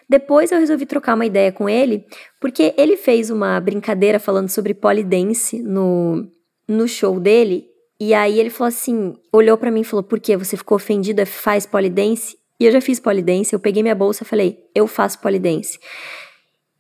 depois 0.10 0.52
eu 0.52 0.60
resolvi 0.60 0.86
trocar 0.86 1.14
uma 1.14 1.26
ideia 1.26 1.52
com 1.52 1.70
ele, 1.70 2.06
porque 2.42 2.74
ele 2.78 2.98
fez 2.98 3.30
uma 3.30 3.58
brincadeira 3.62 4.20
falando 4.20 4.50
sobre 4.50 4.74
polidense 4.74 5.62
no, 5.62 6.28
no 6.68 6.88
show 6.88 7.20
dele, 7.20 7.68
e 8.00 8.14
aí 8.14 8.40
ele 8.40 8.50
falou 8.50 8.68
assim, 8.68 9.16
olhou 9.32 9.58
para 9.58 9.72
mim 9.72 9.82
e 9.82 9.84
falou: 9.84 10.04
"Por 10.04 10.20
que 10.20 10.38
você 10.38 10.56
ficou 10.56 10.76
ofendida? 10.76 11.26
Faz 11.26 11.66
polidense?" 11.66 12.38
E 12.60 12.66
eu 12.66 12.72
já 12.72 12.82
fiz 12.82 13.00
polidense, 13.00 13.54
eu 13.54 13.60
peguei 13.60 13.82
minha 13.82 13.96
bolsa 13.96 14.24
e 14.24 14.28
falei: 14.28 14.58
"Eu 14.76 14.88
faço 14.88 15.20
polidense." 15.20 15.80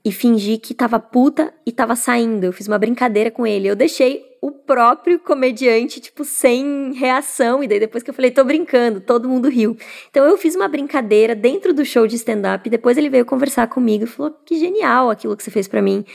E 0.05 0.11
fingi 0.11 0.57
que 0.57 0.73
tava 0.73 0.99
puta 0.99 1.53
e 1.65 1.71
tava 1.71 1.93
saindo. 1.93 2.45
Eu 2.45 2.53
fiz 2.53 2.65
uma 2.65 2.77
brincadeira 2.77 3.29
com 3.29 3.45
ele. 3.45 3.67
Eu 3.67 3.75
deixei 3.75 4.23
o 4.41 4.51
próprio 4.51 5.19
comediante, 5.19 5.99
tipo, 5.99 6.23
sem 6.23 6.93
reação. 6.93 7.61
E 7.61 7.67
daí 7.67 7.77
depois 7.77 8.03
que 8.03 8.09
eu 8.09 8.13
falei, 8.13 8.31
tô 8.31 8.41
brincando, 8.45 9.01
todo 9.01 9.27
mundo 9.27 9.49
riu. 9.49 9.75
Então 10.09 10.25
eu 10.25 10.37
fiz 10.37 10.55
uma 10.55 10.69
brincadeira 10.69 11.35
dentro 11.35 11.73
do 11.73 11.83
show 11.83 12.07
de 12.07 12.15
stand-up. 12.15 12.69
Depois 12.69 12.97
ele 12.97 13.09
veio 13.09 13.25
conversar 13.25 13.67
comigo 13.67 14.05
e 14.05 14.07
falou: 14.07 14.33
que 14.45 14.57
genial 14.57 15.09
aquilo 15.09 15.35
que 15.35 15.43
você 15.43 15.51
fez 15.51 15.67
para 15.67 15.81
mim. 15.81 16.05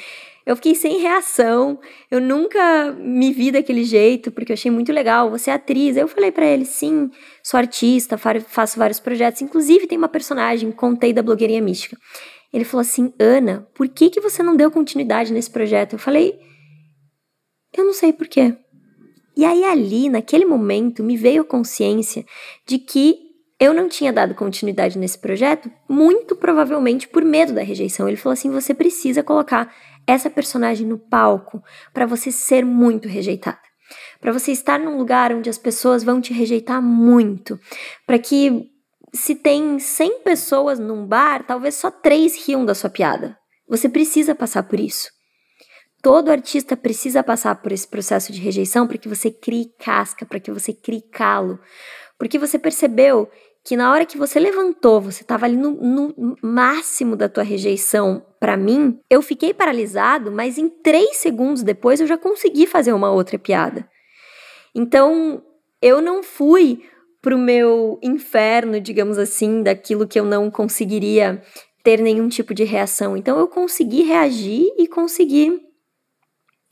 Eu 0.45 0.57
fiquei 0.57 0.75
sem 0.75 0.99
reação. 0.99 1.79
Eu 2.11 2.21
nunca 2.21 2.93
me 2.93 3.33
vi 3.33 3.51
daquele 3.51 3.85
jeito, 3.85 4.31
porque 4.31 4.53
eu 4.53 4.55
achei 4.55 4.71
muito 4.71 4.93
legal. 4.93 5.31
Você 5.31 5.51
é 5.51 5.55
atriz. 5.55 5.97
Eu 5.97 6.09
falei 6.09 6.33
para 6.33 6.47
ele: 6.47 6.65
sim, 6.65 7.11
sou 7.43 7.59
artista, 7.59 8.19
faço 8.19 8.79
vários 8.79 8.99
projetos. 8.99 9.43
Inclusive, 9.43 9.87
tem 9.87 9.99
uma 9.99 10.09
personagem, 10.09 10.73
contei 10.73 11.13
da 11.13 11.23
blogueirinha 11.23 11.63
mística. 11.63 11.97
Ele 12.53 12.65
falou 12.65 12.83
assim: 12.83 13.13
Ana, 13.19 13.69
por 13.75 13.89
que, 13.89 14.11
que 14.11 14.21
você 14.21 14.43
não 14.43 14.57
deu 14.57 14.71
continuidade 14.71 15.33
nesse 15.33 15.51
projeto? 15.51 15.95
Eu 15.95 15.99
falei: 15.99 16.39
eu 17.77 17.85
não 17.85 17.93
sei 17.93 18.13
porquê. 18.13 18.55
E 19.35 19.45
aí, 19.45 19.65
ali, 19.65 20.11
naquele 20.11 20.45
momento, 20.45 21.03
me 21.03 21.17
veio 21.17 21.41
a 21.41 21.45
consciência 21.45 22.25
de 22.67 22.79
que 22.79 23.17
eu 23.59 23.73
não 23.73 23.89
tinha 23.89 24.13
dado 24.13 24.35
continuidade 24.35 24.99
nesse 24.99 25.17
projeto, 25.17 25.71
muito 25.89 26.37
provavelmente 26.37 27.09
por 27.09 27.25
medo 27.25 27.53
da 27.53 27.63
rejeição. 27.63 28.09
Ele 28.09 28.17
falou 28.17 28.35
assim: 28.35 28.51
você 28.51 28.75
precisa 28.75 29.23
colocar 29.23 29.73
essa 30.07 30.31
personagem 30.31 30.87
no 30.87 30.99
palco 30.99 31.63
para 31.93 32.07
você 32.07 32.31
ser 32.31 32.65
muito 32.65 33.09
rejeitada. 33.09 33.61
Para 34.21 34.33
você 34.33 34.53
estar 34.53 34.79
num 34.79 34.97
lugar 34.97 35.33
onde 35.33 35.51
as 35.51 35.59
pessoas 35.59 36.03
vão 36.03 36.21
te 36.21 36.33
rejeitar 36.33 36.81
muito. 36.81 37.59
Para 38.07 38.19
que, 38.19 38.71
se 39.13 39.35
tem 39.35 39.79
100 39.79 40.21
pessoas 40.23 40.79
num 40.79 41.07
bar, 41.07 41.45
talvez 41.47 41.75
só 41.75 41.91
três 41.91 42.47
riam 42.47 42.65
da 42.65 42.75
sua 42.75 42.89
piada. 42.89 43.37
Você 43.69 43.89
precisa 43.89 44.35
passar 44.35 44.63
por 44.63 44.81
isso. 44.81 45.11
Todo 46.03 46.31
artista 46.31 46.77
precisa 46.77 47.23
passar 47.23 47.55
por 47.63 47.71
esse 47.71 47.87
processo 47.87 48.33
de 48.33 48.41
rejeição 48.41 48.87
para 48.89 48.99
que 48.99 49.09
você 49.09 49.31
crie 49.31 49.73
casca, 49.79 50.27
para 50.27 50.41
que 50.41 50.51
você 50.51 50.73
crie 50.73 51.03
calo. 51.03 51.61
Porque 52.19 52.39
você 52.39 52.59
percebeu 52.59 53.31
que 53.65 53.77
na 53.77 53.93
hora 53.93 54.05
que 54.05 54.19
você 54.19 54.41
levantou, 54.41 55.01
você 55.01 55.23
estava 55.23 55.47
ali 55.47 55.57
no, 55.57 55.71
no, 55.71 56.37
máximo 56.43 57.15
da 57.15 57.29
tua 57.29 57.45
rejeição 57.45 58.25
para 58.41 58.57
mim, 58.57 58.99
eu 59.09 59.23
fiquei 59.23 59.55
paralisado, 59.55 60.33
mas 60.33 60.59
em 60.59 60.69
três 60.69 61.19
segundos 61.19 61.63
depois 61.63 62.01
eu 62.01 62.07
já 62.07 62.19
consegui 62.19 62.67
fazer 62.67 62.93
uma 62.93 63.11
outra 63.11 63.39
piada. 63.39 63.89
Então, 64.75 65.43
eu 65.81 66.01
não 66.01 66.23
fui 66.23 66.85
pro 67.21 67.39
meu 67.39 68.01
inferno, 68.03 68.81
digamos 68.81 69.17
assim, 69.17 69.63
daquilo 69.63 70.09
que 70.09 70.19
eu 70.19 70.25
não 70.25 70.51
conseguiria 70.51 71.41
ter 71.85 72.01
nenhum 72.01 72.29
tipo 72.29 72.53
de 72.53 72.65
reação. 72.65 73.17
Então, 73.17 73.39
eu 73.39 73.47
consegui 73.47 74.03
reagir 74.03 74.73
e 74.77 74.89
consegui 74.89 75.61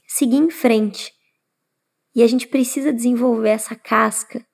seguir 0.09 0.38
em 0.38 0.50
frente. 0.50 1.12
E 2.14 2.22
a 2.22 2.26
gente 2.26 2.48
precisa 2.48 2.92
desenvolver 2.92 3.50
essa 3.50 3.76
casca. 3.76 4.44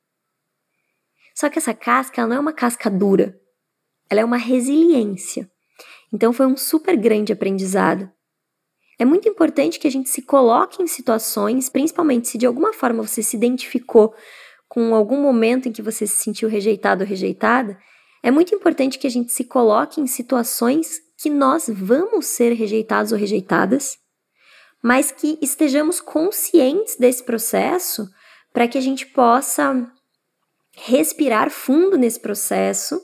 Só 1.37 1.51
que 1.51 1.59
essa 1.59 1.75
casca 1.75 2.21
ela 2.21 2.29
não 2.29 2.37
é 2.37 2.41
uma 2.41 2.53
casca 2.53 2.89
dura, 2.89 3.39
ela 4.09 4.21
é 4.21 4.25
uma 4.25 4.37
resiliência. 4.37 5.51
Então 6.13 6.33
foi 6.33 6.47
um 6.47 6.57
super 6.57 6.97
grande 6.97 7.33
aprendizado. 7.33 8.11
É 8.99 9.05
muito 9.05 9.29
importante 9.29 9.79
que 9.79 9.87
a 9.87 9.91
gente 9.91 10.09
se 10.09 10.23
coloque 10.23 10.83
em 10.83 10.87
situações, 10.87 11.69
principalmente 11.69 12.29
se 12.29 12.39
de 12.39 12.47
alguma 12.47 12.73
forma 12.73 13.03
você 13.03 13.23
se 13.23 13.37
identificou 13.37 14.15
com 14.67 14.95
algum 14.95 15.21
momento 15.21 15.69
em 15.69 15.73
que 15.73 15.83
você 15.83 16.07
se 16.07 16.23
sentiu 16.23 16.49
rejeitado 16.49 17.05
ou 17.05 17.09
rejeitada, 17.09 17.79
é 18.23 18.31
muito 18.31 18.55
importante 18.55 18.99
que 18.99 19.07
a 19.07 19.11
gente 19.11 19.31
se 19.31 19.45
coloque 19.45 20.01
em 20.01 20.07
situações 20.07 20.99
que 21.19 21.29
nós 21.29 21.69
vamos 21.69 22.27
ser 22.27 22.53
rejeitados 22.55 23.13
ou 23.13 23.19
rejeitadas 23.19 23.99
mas 24.87 25.11
que 25.11 25.37
estejamos 25.43 26.01
conscientes 26.01 26.97
desse 26.97 27.25
processo 27.25 28.09
para 28.53 28.69
que 28.69 28.79
a 28.79 28.81
gente 28.81 29.05
possa 29.07 29.91
respirar 30.77 31.51
fundo 31.51 31.97
nesse 31.97 32.21
processo 32.21 33.01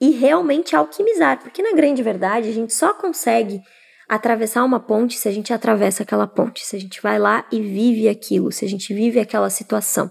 e 0.00 0.10
realmente 0.10 0.76
alquimizar, 0.76 1.40
porque 1.40 1.62
na 1.62 1.72
grande 1.72 2.02
verdade 2.02 2.48
a 2.48 2.52
gente 2.52 2.72
só 2.72 2.94
consegue 2.94 3.60
atravessar 4.08 4.62
uma 4.64 4.78
ponte 4.78 5.18
se 5.18 5.28
a 5.28 5.32
gente 5.32 5.52
atravessa 5.52 6.02
aquela 6.02 6.26
ponte, 6.26 6.64
se 6.64 6.76
a 6.76 6.78
gente 6.78 7.00
vai 7.02 7.18
lá 7.18 7.46
e 7.50 7.60
vive 7.60 8.08
aquilo, 8.08 8.52
se 8.52 8.64
a 8.64 8.68
gente 8.68 8.94
vive 8.94 9.18
aquela 9.18 9.50
situação. 9.50 10.10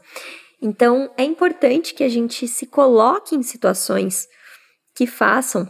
Então 0.61 1.13
é 1.17 1.23
importante 1.23 1.93
que 1.93 2.03
a 2.03 2.09
gente 2.09 2.47
se 2.47 2.65
coloque 2.65 3.35
em 3.35 3.43
situações 3.43 4.27
que 4.95 5.07
façam, 5.07 5.69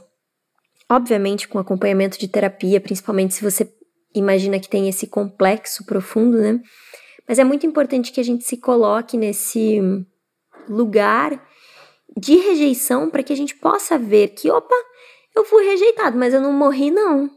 obviamente 0.90 1.48
com 1.48 1.60
acompanhamento 1.60 2.18
de 2.18 2.28
terapia, 2.28 2.82
principalmente 2.82 3.34
se 3.34 3.44
você 3.44 3.72
imagina 4.16 4.60
que 4.60 4.70
tem 4.70 4.88
esse 4.88 5.08
complexo 5.08 5.86
profundo, 5.86 6.38
né? 6.38 6.60
Mas 7.28 7.40
é 7.40 7.44
muito 7.44 7.66
importante 7.66 8.12
que 8.12 8.20
a 8.20 8.24
gente 8.24 8.44
se 8.44 8.58
coloque 8.58 9.18
nesse 9.18 9.80
lugar 10.68 11.42
de 12.16 12.36
rejeição 12.36 13.10
para 13.10 13.24
que 13.24 13.34
a 13.34 13.36
gente 13.36 13.56
possa 13.56 13.98
ver 13.98 14.30
que, 14.30 14.50
opa, 14.52 14.76
eu 15.36 15.44
fui 15.44 15.66
rejeitado, 15.66 16.18
mas 16.18 16.34
eu 16.34 16.42
não 16.42 16.54
morri, 16.54 16.92
não. 16.92 17.30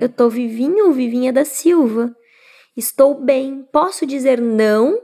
Eu 0.00 0.08
tô 0.08 0.28
vivinho, 0.28 0.92
vivinha 0.92 1.32
da 1.32 1.44
Silva. 1.44 2.14
Estou 2.76 3.14
bem, 3.14 3.66
posso 3.70 4.06
dizer 4.06 4.40
não. 4.40 5.00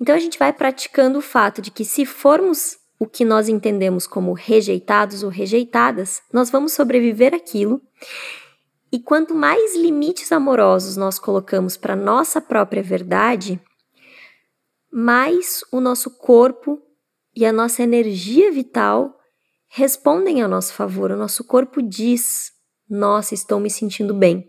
Então 0.00 0.14
a 0.14 0.18
gente 0.18 0.38
vai 0.38 0.52
praticando 0.52 1.18
o 1.18 1.22
fato 1.22 1.60
de 1.60 1.70
que 1.70 1.84
se 1.84 2.06
formos 2.06 2.78
o 2.98 3.06
que 3.06 3.24
nós 3.24 3.48
entendemos 3.48 4.06
como 4.06 4.32
rejeitados 4.32 5.22
ou 5.22 5.28
rejeitadas, 5.28 6.22
nós 6.32 6.50
vamos 6.50 6.72
sobreviver 6.72 7.34
aquilo 7.34 7.82
e 8.94 9.00
quanto 9.00 9.34
mais 9.34 9.74
limites 9.76 10.30
amorosos 10.30 10.96
nós 10.96 11.18
colocamos 11.18 11.76
para 11.76 11.96
nossa 11.96 12.40
própria 12.40 12.80
verdade, 12.80 13.60
mais 14.96 15.64
o 15.72 15.80
nosso 15.80 16.08
corpo 16.08 16.80
e 17.34 17.44
a 17.44 17.52
nossa 17.52 17.82
energia 17.82 18.52
vital 18.52 19.12
respondem 19.66 20.40
a 20.40 20.46
nosso 20.46 20.72
favor. 20.72 21.10
O 21.10 21.16
nosso 21.16 21.42
corpo 21.42 21.82
diz: 21.82 22.52
Nossa, 22.88 23.34
estou 23.34 23.58
me 23.58 23.68
sentindo 23.68 24.14
bem. 24.14 24.48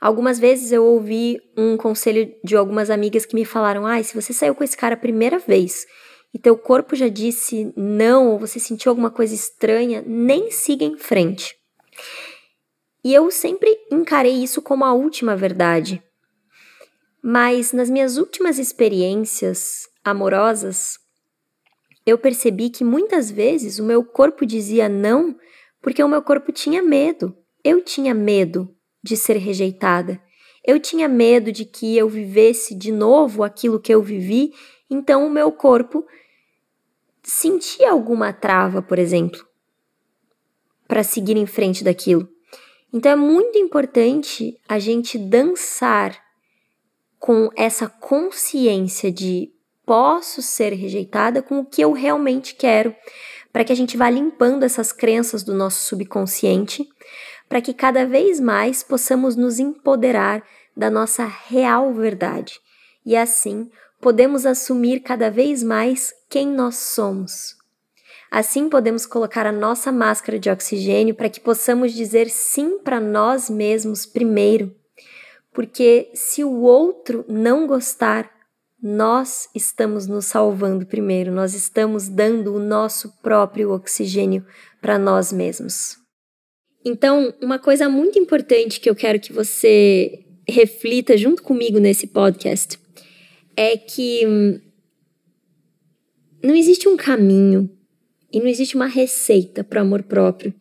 Algumas 0.00 0.40
vezes 0.40 0.72
eu 0.72 0.84
ouvi 0.84 1.38
um 1.56 1.76
conselho 1.76 2.34
de 2.42 2.56
algumas 2.56 2.90
amigas 2.90 3.24
que 3.24 3.36
me 3.36 3.44
falaram: 3.44 3.86
Ai, 3.86 4.02
se 4.02 4.20
você 4.20 4.32
saiu 4.32 4.52
com 4.52 4.64
esse 4.64 4.76
cara 4.76 4.96
a 4.96 4.98
primeira 4.98 5.38
vez 5.38 5.86
e 6.34 6.38
teu 6.38 6.58
corpo 6.58 6.96
já 6.96 7.08
disse 7.08 7.72
não, 7.76 8.32
ou 8.32 8.38
você 8.38 8.58
sentiu 8.58 8.90
alguma 8.90 9.12
coisa 9.12 9.32
estranha, 9.32 10.02
nem 10.04 10.50
siga 10.50 10.84
em 10.84 10.98
frente. 10.98 11.54
E 13.04 13.14
eu 13.14 13.30
sempre 13.30 13.78
encarei 13.92 14.42
isso 14.42 14.60
como 14.60 14.84
a 14.84 14.92
última 14.92 15.36
verdade. 15.36 16.02
Mas 17.22 17.72
nas 17.72 17.90
minhas 17.90 18.16
últimas 18.16 18.58
experiências 18.58 19.88
amorosas, 20.04 20.98
eu 22.06 22.16
percebi 22.16 22.70
que 22.70 22.84
muitas 22.84 23.30
vezes 23.30 23.78
o 23.78 23.84
meu 23.84 24.04
corpo 24.04 24.46
dizia 24.46 24.88
não 24.88 25.36
porque 25.82 26.02
o 26.02 26.08
meu 26.08 26.22
corpo 26.22 26.52
tinha 26.52 26.82
medo. 26.82 27.36
Eu 27.62 27.82
tinha 27.82 28.14
medo 28.14 28.74
de 29.02 29.16
ser 29.16 29.36
rejeitada. 29.36 30.20
Eu 30.64 30.78
tinha 30.80 31.08
medo 31.08 31.50
de 31.50 31.64
que 31.64 31.96
eu 31.96 32.08
vivesse 32.08 32.74
de 32.74 32.92
novo 32.92 33.42
aquilo 33.42 33.80
que 33.80 33.92
eu 33.92 34.02
vivi, 34.02 34.52
então 34.90 35.26
o 35.26 35.30
meu 35.30 35.50
corpo 35.50 36.06
sentia 37.22 37.90
alguma 37.90 38.32
trava, 38.32 38.82
por 38.82 38.98
exemplo, 38.98 39.46
para 40.86 41.02
seguir 41.02 41.36
em 41.36 41.46
frente 41.46 41.84
daquilo. 41.84 42.28
Então 42.92 43.12
é 43.12 43.16
muito 43.16 43.58
importante 43.58 44.58
a 44.68 44.78
gente 44.78 45.18
dançar 45.18 46.27
com 47.18 47.50
essa 47.56 47.88
consciência 47.88 49.10
de 49.10 49.50
posso 49.84 50.42
ser 50.42 50.72
rejeitada 50.72 51.42
com 51.42 51.60
o 51.60 51.64
que 51.64 51.82
eu 51.82 51.92
realmente 51.92 52.54
quero, 52.54 52.94
para 53.52 53.64
que 53.64 53.72
a 53.72 53.76
gente 53.76 53.96
vá 53.96 54.10
limpando 54.10 54.64
essas 54.64 54.92
crenças 54.92 55.42
do 55.42 55.54
nosso 55.54 55.80
subconsciente, 55.86 56.86
para 57.48 57.60
que 57.60 57.72
cada 57.72 58.06
vez 58.06 58.38
mais 58.38 58.82
possamos 58.82 59.34
nos 59.34 59.58
empoderar 59.58 60.42
da 60.76 60.90
nossa 60.90 61.24
real 61.24 61.92
verdade 61.92 62.60
e 63.08 63.16
assim 63.16 63.70
podemos 64.00 64.44
assumir 64.44 65.00
cada 65.00 65.30
vez 65.30 65.62
mais 65.62 66.12
quem 66.28 66.46
nós 66.46 66.76
somos. 66.76 67.56
Assim 68.30 68.68
podemos 68.68 69.06
colocar 69.06 69.46
a 69.46 69.52
nossa 69.52 69.90
máscara 69.90 70.38
de 70.38 70.50
oxigênio 70.50 71.14
para 71.14 71.30
que 71.30 71.40
possamos 71.40 71.94
dizer 71.94 72.28
sim 72.28 72.78
para 72.78 73.00
nós 73.00 73.48
mesmos 73.48 74.04
primeiro. 74.04 74.74
Porque 75.58 76.08
se 76.14 76.44
o 76.44 76.60
outro 76.60 77.24
não 77.28 77.66
gostar, 77.66 78.30
nós 78.80 79.48
estamos 79.56 80.06
nos 80.06 80.26
salvando 80.26 80.86
primeiro, 80.86 81.32
nós 81.32 81.52
estamos 81.52 82.08
dando 82.08 82.54
o 82.54 82.60
nosso 82.60 83.20
próprio 83.20 83.72
oxigênio 83.72 84.46
para 84.80 85.00
nós 85.00 85.32
mesmos. 85.32 85.96
Então, 86.84 87.34
uma 87.42 87.58
coisa 87.58 87.88
muito 87.88 88.20
importante 88.20 88.78
que 88.78 88.88
eu 88.88 88.94
quero 88.94 89.18
que 89.18 89.32
você 89.32 90.24
reflita 90.48 91.16
junto 91.16 91.42
comigo 91.42 91.80
nesse 91.80 92.06
podcast 92.06 92.78
é 93.56 93.76
que 93.76 94.24
hum, 94.28 94.60
não 96.40 96.54
existe 96.54 96.88
um 96.88 96.96
caminho 96.96 97.68
e 98.32 98.38
não 98.38 98.46
existe 98.46 98.76
uma 98.76 98.86
receita 98.86 99.64
para 99.64 99.80
amor 99.80 100.04
próprio 100.04 100.54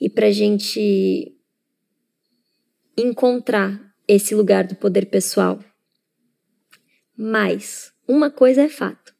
e 0.00 0.08
para 0.08 0.28
a 0.28 0.30
gente 0.30 1.36
encontrar 2.96 3.83
esse 4.06 4.34
lugar 4.34 4.64
do 4.64 4.74
poder 4.74 5.06
pessoal. 5.06 5.58
Mas 7.16 7.92
uma 8.06 8.30
coisa 8.30 8.62
é 8.62 8.68
fato. 8.68 9.14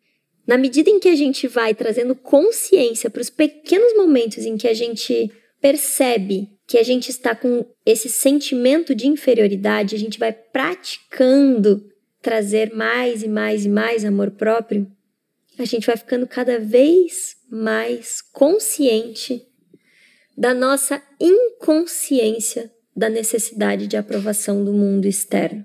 Na 0.47 0.59
medida 0.59 0.91
em 0.91 1.01
que 1.01 1.09
a 1.09 1.16
gente 1.16 1.49
vai 1.49 1.74
trazendo 1.74 2.14
consciência 2.14 3.09
para 3.09 3.22
os 3.22 3.30
pequenos 3.30 3.97
momentos 3.97 4.45
em 4.45 4.57
que 4.57 4.68
a 4.68 4.74
gente 4.74 5.30
percebe 5.61 6.51
que 6.66 6.76
a 6.76 6.82
gente 6.82 7.11
está 7.11 7.35
com 7.35 7.64
esse 7.85 8.09
sentimento 8.09 8.95
de 8.95 9.07
inferioridade, 9.07 9.95
a 9.95 9.99
gente 9.99 10.18
vai 10.18 10.32
praticando 10.32 11.91
trazer 12.20 12.74
mais 12.74 13.22
e 13.22 13.28
mais 13.28 13.64
e 13.64 13.68
mais 13.68 14.05
amor 14.05 14.30
próprio, 14.30 14.91
a 15.59 15.64
gente 15.64 15.87
vai 15.87 15.97
ficando 15.97 16.26
cada 16.26 16.59
vez 16.59 17.37
mais 17.51 18.20
consciente 18.20 19.47
da 20.37 20.53
nossa 20.53 21.03
inconsciência 21.20 22.74
da 22.97 23.09
necessidade 23.09 23.86
de 23.86 23.97
aprovação 23.97 24.64
do 24.64 24.72
mundo 24.72 25.07
externo. 25.07 25.64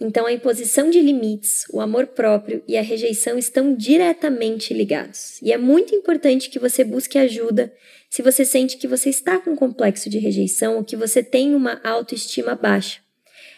Então, 0.00 0.26
a 0.26 0.32
imposição 0.32 0.90
de 0.90 1.00
limites, 1.00 1.64
o 1.72 1.80
amor 1.80 2.08
próprio 2.08 2.62
e 2.66 2.76
a 2.76 2.82
rejeição 2.82 3.38
estão 3.38 3.74
diretamente 3.74 4.74
ligados. 4.74 5.40
E 5.40 5.52
é 5.52 5.56
muito 5.56 5.94
importante 5.94 6.50
que 6.50 6.58
você 6.58 6.82
busque 6.82 7.16
ajuda 7.16 7.72
se 8.10 8.20
você 8.20 8.44
sente 8.44 8.76
que 8.76 8.88
você 8.88 9.08
está 9.08 9.38
com 9.38 9.50
um 9.50 9.56
complexo 9.56 10.10
de 10.10 10.18
rejeição 10.18 10.76
ou 10.76 10.84
que 10.84 10.96
você 10.96 11.22
tem 11.22 11.54
uma 11.54 11.80
autoestima 11.84 12.54
baixa. 12.54 13.00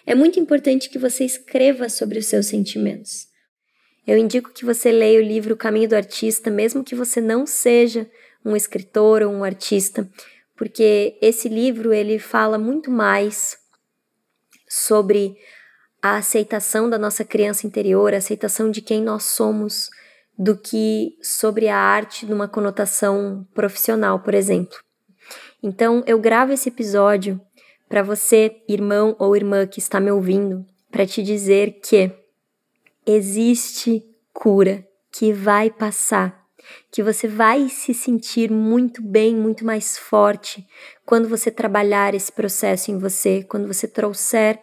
É 0.07 0.15
muito 0.15 0.39
importante 0.39 0.89
que 0.89 0.99
você 0.99 1.25
escreva 1.25 1.89
sobre 1.89 2.19
os 2.19 2.27
seus 2.27 2.47
sentimentos. 2.47 3.27
Eu 4.07 4.17
indico 4.17 4.53
que 4.53 4.65
você 4.65 4.93
leia 4.93 5.19
o 5.19 5.23
livro 5.23 5.57
Caminho 5.57 5.89
do 5.89 5.97
Artista, 5.97 6.49
mesmo 6.49 6.85
que 6.85 6.95
você 6.95 7.21
não 7.21 7.45
seja 7.45 8.09
um 8.45 8.55
escritor 8.55 9.23
ou 9.23 9.33
um 9.33 9.43
artista, 9.43 10.09
porque 10.57 11.19
esse 11.21 11.49
livro 11.49 11.93
ele 11.93 12.19
fala 12.19 12.59
muito 12.59 12.91
mais 12.91 13.59
sobre 14.69 15.37
a 16.03 16.17
aceitação 16.17 16.89
da 16.89 16.99
nossa 16.99 17.25
criança 17.25 17.67
interior, 17.67 18.15
a 18.15 18.19
aceitação 18.19 18.71
de 18.71 18.81
quem 18.81 19.03
nós 19.03 19.25
somos, 19.25 19.91
do 20.39 20.57
que 20.57 21.17
sobre 21.23 21.69
a 21.69 21.77
arte 21.77 22.27
numa 22.27 22.49
conotação 22.49 23.47
profissional, 23.55 24.21
por 24.21 24.35
exemplo. 24.35 24.79
Então, 25.63 26.03
eu 26.07 26.19
gravo 26.19 26.53
esse 26.53 26.69
episódio 26.69 27.41
para 27.89 28.03
você, 28.03 28.63
irmão 28.69 29.17
ou 29.19 29.37
irmã 29.37 29.67
que 29.67 29.79
está 29.79 29.99
me 30.01 30.11
ouvindo, 30.11 30.65
para 30.91 31.07
te 31.07 31.23
dizer 31.23 31.81
que 31.83 32.13
existe 33.05 34.05
cura 34.33 34.87
que 35.11 35.33
vai 35.33 35.71
passar, 35.71 36.46
que 36.91 37.03
você 37.03 37.29
vai 37.29 37.69
se 37.69 37.93
sentir 37.93 38.51
muito 38.51 39.03
bem, 39.03 39.35
muito 39.35 39.65
mais 39.65 39.97
forte 39.99 40.67
quando 41.05 41.29
você 41.29 41.51
trabalhar 41.51 42.15
esse 42.15 42.33
processo 42.33 42.91
em 42.91 42.99
você, 42.99 43.43
quando 43.43 43.67
você 43.67 43.87
trouxer 43.87 44.61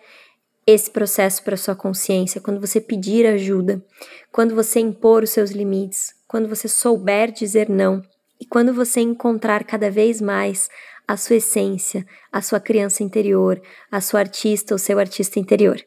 esse 0.65 0.89
processo 0.89 1.43
para 1.43 1.57
sua 1.57 1.75
consciência, 1.75 2.41
quando 2.41 2.59
você 2.59 2.79
pedir 2.79 3.25
ajuda, 3.25 3.83
quando 4.31 4.55
você 4.55 4.79
impor 4.79 5.23
os 5.23 5.29
seus 5.29 5.51
limites, 5.51 6.13
quando 6.27 6.47
você 6.47 6.67
souber 6.67 7.31
dizer 7.31 7.69
não 7.69 8.01
e 8.39 8.45
quando 8.45 8.73
você 8.73 9.01
encontrar 9.01 9.63
cada 9.63 9.91
vez 9.91 10.21
mais 10.21 10.69
a 11.07 11.17
sua 11.17 11.35
essência, 11.35 12.05
a 12.31 12.41
sua 12.41 12.59
criança 12.59 13.03
interior, 13.03 13.61
a 13.91 13.99
sua 13.99 14.21
artista 14.21 14.73
ou 14.73 14.77
seu 14.77 14.99
artista 14.99 15.39
interior. 15.39 15.77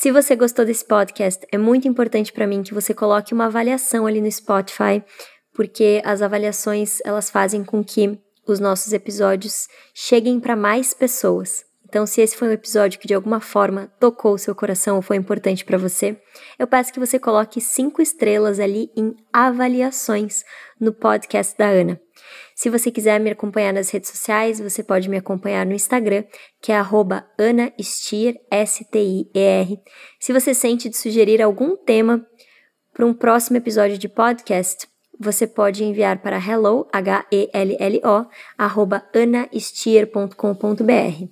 Se 0.00 0.12
você 0.12 0.36
gostou 0.36 0.64
desse 0.64 0.84
podcast, 0.84 1.44
é 1.50 1.58
muito 1.58 1.88
importante 1.88 2.32
para 2.32 2.46
mim 2.46 2.62
que 2.62 2.72
você 2.72 2.94
coloque 2.94 3.34
uma 3.34 3.46
avaliação 3.46 4.06
ali 4.06 4.20
no 4.20 4.30
Spotify, 4.30 5.02
porque 5.52 6.00
as 6.04 6.22
avaliações 6.22 7.00
elas 7.04 7.28
fazem 7.28 7.64
com 7.64 7.82
que 7.82 8.16
os 8.46 8.60
nossos 8.60 8.92
episódios 8.92 9.66
cheguem 9.92 10.38
para 10.38 10.54
mais 10.54 10.94
pessoas. 10.94 11.64
Então, 11.84 12.06
se 12.06 12.20
esse 12.20 12.36
foi 12.36 12.46
um 12.46 12.52
episódio 12.52 13.00
que 13.00 13.08
de 13.08 13.14
alguma 13.14 13.40
forma 13.40 13.92
tocou 13.98 14.34
o 14.34 14.38
seu 14.38 14.54
coração 14.54 14.94
ou 14.94 15.02
foi 15.02 15.16
importante 15.16 15.64
para 15.64 15.76
você, 15.76 16.16
eu 16.56 16.68
peço 16.68 16.92
que 16.92 17.00
você 17.00 17.18
coloque 17.18 17.60
cinco 17.60 18.00
estrelas 18.00 18.60
ali 18.60 18.92
em 18.96 19.16
avaliações 19.32 20.44
no 20.80 20.92
podcast 20.92 21.58
da 21.58 21.66
Ana. 21.66 22.00
Se 22.58 22.68
você 22.68 22.90
quiser 22.90 23.20
me 23.20 23.30
acompanhar 23.30 23.72
nas 23.72 23.88
redes 23.88 24.10
sociais, 24.10 24.58
você 24.58 24.82
pode 24.82 25.08
me 25.08 25.16
acompanhar 25.16 25.64
no 25.64 25.72
Instagram, 25.72 26.24
que 26.60 26.72
é 26.72 26.82
@anastier, 27.38 28.34
S-T-I-E-R. 28.50 29.80
Se 30.18 30.32
você 30.32 30.52
sente 30.52 30.88
de 30.88 30.96
sugerir 30.96 31.40
algum 31.40 31.76
tema 31.76 32.26
para 32.92 33.06
um 33.06 33.14
próximo 33.14 33.58
episódio 33.58 33.96
de 33.96 34.08
podcast, 34.08 34.88
você 35.20 35.46
pode 35.46 35.84
enviar 35.84 36.20
para 36.20 36.36
hello, 36.36 36.88
H-E-L-L-O, 36.92 38.26
arroba 38.58 39.04
anastier.com.br. 39.14 41.28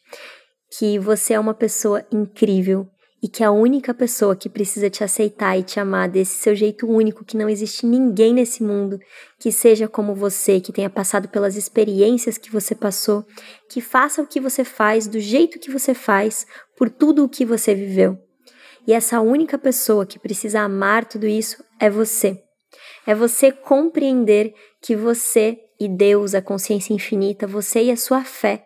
que 0.77 0.97
você 0.97 1.33
é 1.33 1.39
uma 1.39 1.53
pessoa 1.53 2.03
incrível 2.11 2.87
e 3.21 3.27
que 3.27 3.43
a 3.43 3.51
única 3.51 3.93
pessoa 3.93 4.35
que 4.35 4.49
precisa 4.49 4.89
te 4.89 5.03
aceitar 5.03 5.57
e 5.57 5.63
te 5.63 5.79
amar 5.79 6.09
desse 6.09 6.35
seu 6.35 6.55
jeito 6.55 6.87
único, 6.87 7.23
que 7.23 7.37
não 7.37 7.47
existe 7.47 7.85
ninguém 7.85 8.33
nesse 8.33 8.63
mundo 8.63 8.99
que 9.39 9.51
seja 9.51 9.87
como 9.87 10.15
você, 10.15 10.59
que 10.59 10.73
tenha 10.73 10.89
passado 10.89 11.29
pelas 11.29 11.55
experiências 11.55 12.37
que 12.37 12.51
você 12.51 12.73
passou, 12.73 13.23
que 13.69 13.79
faça 13.81 14.21
o 14.21 14.27
que 14.27 14.41
você 14.41 14.63
faz 14.63 15.07
do 15.07 15.19
jeito 15.19 15.59
que 15.59 15.71
você 15.71 15.93
faz, 15.93 16.45
por 16.75 16.89
tudo 16.89 17.23
o 17.23 17.29
que 17.29 17.45
você 17.45 17.75
viveu. 17.75 18.17
E 18.85 18.93
essa 18.93 19.21
única 19.21 19.57
pessoa 19.57 20.05
que 20.05 20.19
precisa 20.19 20.61
amar 20.61 21.05
tudo 21.05 21.27
isso 21.27 21.63
é 21.79 21.89
você. 21.89 22.41
É 23.05 23.13
você 23.13 23.51
compreender 23.51 24.53
que 24.81 24.95
você 24.95 25.59
e 25.79 25.87
Deus, 25.87 26.33
a 26.33 26.41
consciência 26.41 26.93
infinita, 26.93 27.45
você 27.45 27.83
e 27.83 27.91
a 27.91 27.95
sua 27.95 28.23
fé 28.23 28.65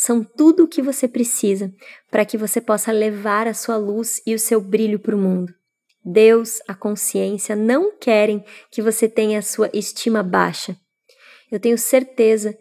são 0.00 0.22
tudo 0.22 0.62
o 0.62 0.68
que 0.68 0.80
você 0.80 1.08
precisa 1.08 1.74
para 2.08 2.24
que 2.24 2.38
você 2.38 2.60
possa 2.60 2.92
levar 2.92 3.48
a 3.48 3.52
sua 3.52 3.76
luz 3.76 4.22
e 4.24 4.32
o 4.32 4.38
seu 4.38 4.60
brilho 4.60 5.00
para 5.00 5.16
o 5.16 5.18
mundo. 5.18 5.52
Deus, 6.04 6.60
a 6.68 6.74
consciência 6.74 7.56
não 7.56 7.98
querem 7.98 8.44
que 8.70 8.80
você 8.80 9.08
tenha 9.08 9.40
a 9.40 9.42
sua 9.42 9.68
estima 9.74 10.22
baixa. 10.22 10.76
Eu 11.50 11.58
tenho 11.58 11.76
certeza 11.76 12.56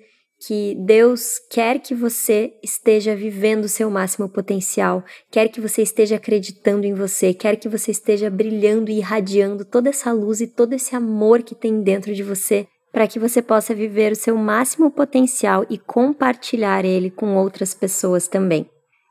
que 0.47 0.73
Deus 0.83 1.37
quer 1.51 1.79
que 1.79 1.93
você 1.93 2.53
esteja 2.63 3.15
vivendo 3.15 3.65
o 3.65 3.69
seu 3.69 3.87
máximo 3.91 4.27
potencial, 4.27 5.05
quer 5.29 5.47
que 5.49 5.61
você 5.61 5.83
esteja 5.83 6.15
acreditando 6.15 6.87
em 6.87 6.95
você, 6.95 7.35
quer 7.35 7.55
que 7.57 7.69
você 7.69 7.91
esteja 7.91 8.31
brilhando 8.31 8.89
e 8.89 8.97
irradiando 8.97 9.63
toda 9.63 9.89
essa 9.89 10.11
luz 10.11 10.41
e 10.41 10.47
todo 10.47 10.73
esse 10.73 10.95
amor 10.95 11.43
que 11.43 11.53
tem 11.53 11.83
dentro 11.83 12.15
de 12.15 12.23
você 12.23 12.67
para 12.97 13.07
que 13.07 13.19
você 13.19 13.43
possa 13.43 13.75
viver 13.75 14.13
o 14.13 14.15
seu 14.15 14.35
máximo 14.35 14.89
potencial 14.89 15.63
e 15.69 15.77
compartilhar 15.77 16.83
ele 16.83 17.11
com 17.11 17.35
outras 17.35 17.71
pessoas 17.71 18.27
também. 18.27 18.67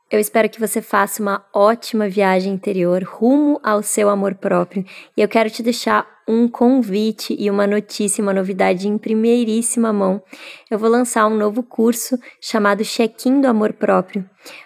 Eu 0.09 0.21
espero 0.21 0.49
que 0.49 0.59
você 0.59 0.81
faça 0.81 1.21
uma 1.21 1.45
ótima 1.53 2.07
viagem 2.07 2.53
interior 2.53 3.03
rumo 3.03 3.59
ao 3.61 3.83
seu 3.83 4.07
amor 4.07 4.35
próprio. 4.35 4.85
E 5.17 5.21
eu 5.21 5.27
quero 5.27 5.49
te 5.49 5.61
deixar 5.61 6.07
um 6.25 6.47
convite 6.47 7.35
e 7.37 7.51
uma 7.51 7.67
notícia, 7.67 8.21
uma 8.21 8.33
novidade 8.33 8.87
em 8.87 8.97
primeiríssima 8.97 9.91
mão. 9.91 10.23
Eu 10.71 10.79
vou 10.79 10.89
lançar 10.89 11.27
um 11.27 11.35
novo 11.35 11.61
curso 11.61 12.17
chamado 12.39 12.85
Check-in 12.85 13.41
do 13.41 13.47
Amor 13.47 13.73
Próprio, 13.73 14.23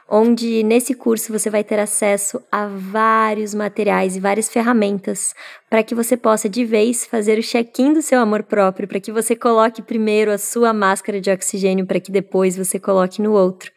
onde 0.07 0.61
nesse 0.61 0.93
curso 0.93 1.31
você 1.31 1.49
vai 1.49 1.63
ter 1.63 1.79
acesso 1.79 2.39
a 2.51 2.67
vários 2.67 3.55
materiais 3.55 4.15
e 4.15 4.19
várias 4.19 4.47
ferramentas 4.47 5.33
para 5.67 5.81
que 5.81 5.95
você 5.95 6.15
possa 6.15 6.47
de 6.47 6.63
vez 6.63 7.03
fazer 7.07 7.39
o 7.39 7.43
check-in 7.43 7.93
do 7.93 8.01
seu 8.03 8.19
amor 8.19 8.43
próprio, 8.43 8.87
para 8.87 8.99
que 8.99 9.11
você 9.11 9.35
coloque 9.35 9.81
primeiro 9.81 10.31
a 10.31 10.37
sua 10.37 10.71
máscara 10.71 11.19
de 11.19 11.31
oxigênio 11.31 11.87
para 11.87 11.99
que 11.99 12.11
depois 12.11 12.55
você 12.55 12.79
coloque 12.79 13.23
no 13.23 13.31
outro. 13.33 13.71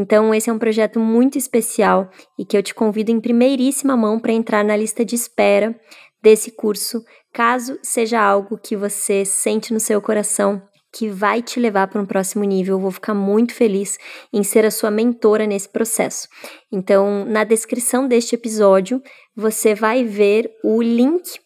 Então, 0.00 0.34
esse 0.34 0.48
é 0.48 0.52
um 0.52 0.58
projeto 0.58 0.98
muito 0.98 1.36
especial 1.36 2.08
e 2.38 2.42
que 2.42 2.56
eu 2.56 2.62
te 2.62 2.74
convido 2.74 3.10
em 3.10 3.20
primeiríssima 3.20 3.94
mão 3.94 4.18
para 4.18 4.32
entrar 4.32 4.64
na 4.64 4.74
lista 4.74 5.04
de 5.04 5.14
espera 5.14 5.78
desse 6.22 6.50
curso, 6.52 7.04
caso 7.34 7.78
seja 7.82 8.18
algo 8.18 8.56
que 8.56 8.74
você 8.74 9.26
sente 9.26 9.74
no 9.74 9.78
seu 9.78 10.00
coração 10.00 10.62
que 10.90 11.10
vai 11.10 11.42
te 11.42 11.60
levar 11.60 11.86
para 11.88 12.00
um 12.00 12.06
próximo 12.06 12.44
nível. 12.44 12.76
Eu 12.76 12.80
vou 12.80 12.90
ficar 12.90 13.12
muito 13.12 13.52
feliz 13.52 13.98
em 14.32 14.42
ser 14.42 14.64
a 14.64 14.70
sua 14.70 14.90
mentora 14.90 15.46
nesse 15.46 15.68
processo. 15.68 16.26
Então, 16.72 17.26
na 17.26 17.44
descrição 17.44 18.08
deste 18.08 18.34
episódio, 18.34 19.02
você 19.36 19.74
vai 19.74 20.02
ver 20.02 20.50
o 20.64 20.80
link 20.80 21.38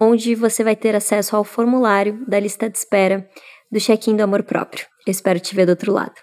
onde 0.00 0.34
você 0.34 0.64
vai 0.64 0.74
ter 0.74 0.96
acesso 0.96 1.36
ao 1.36 1.44
formulário 1.44 2.24
da 2.26 2.40
lista 2.40 2.68
de 2.68 2.78
espera 2.78 3.28
do 3.70 3.78
check-in 3.78 4.16
do 4.16 4.22
amor 4.22 4.42
próprio. 4.42 4.86
Eu 5.06 5.10
espero 5.10 5.38
te 5.38 5.54
ver 5.54 5.66
do 5.66 5.70
outro 5.70 5.92
lado. 5.92 6.14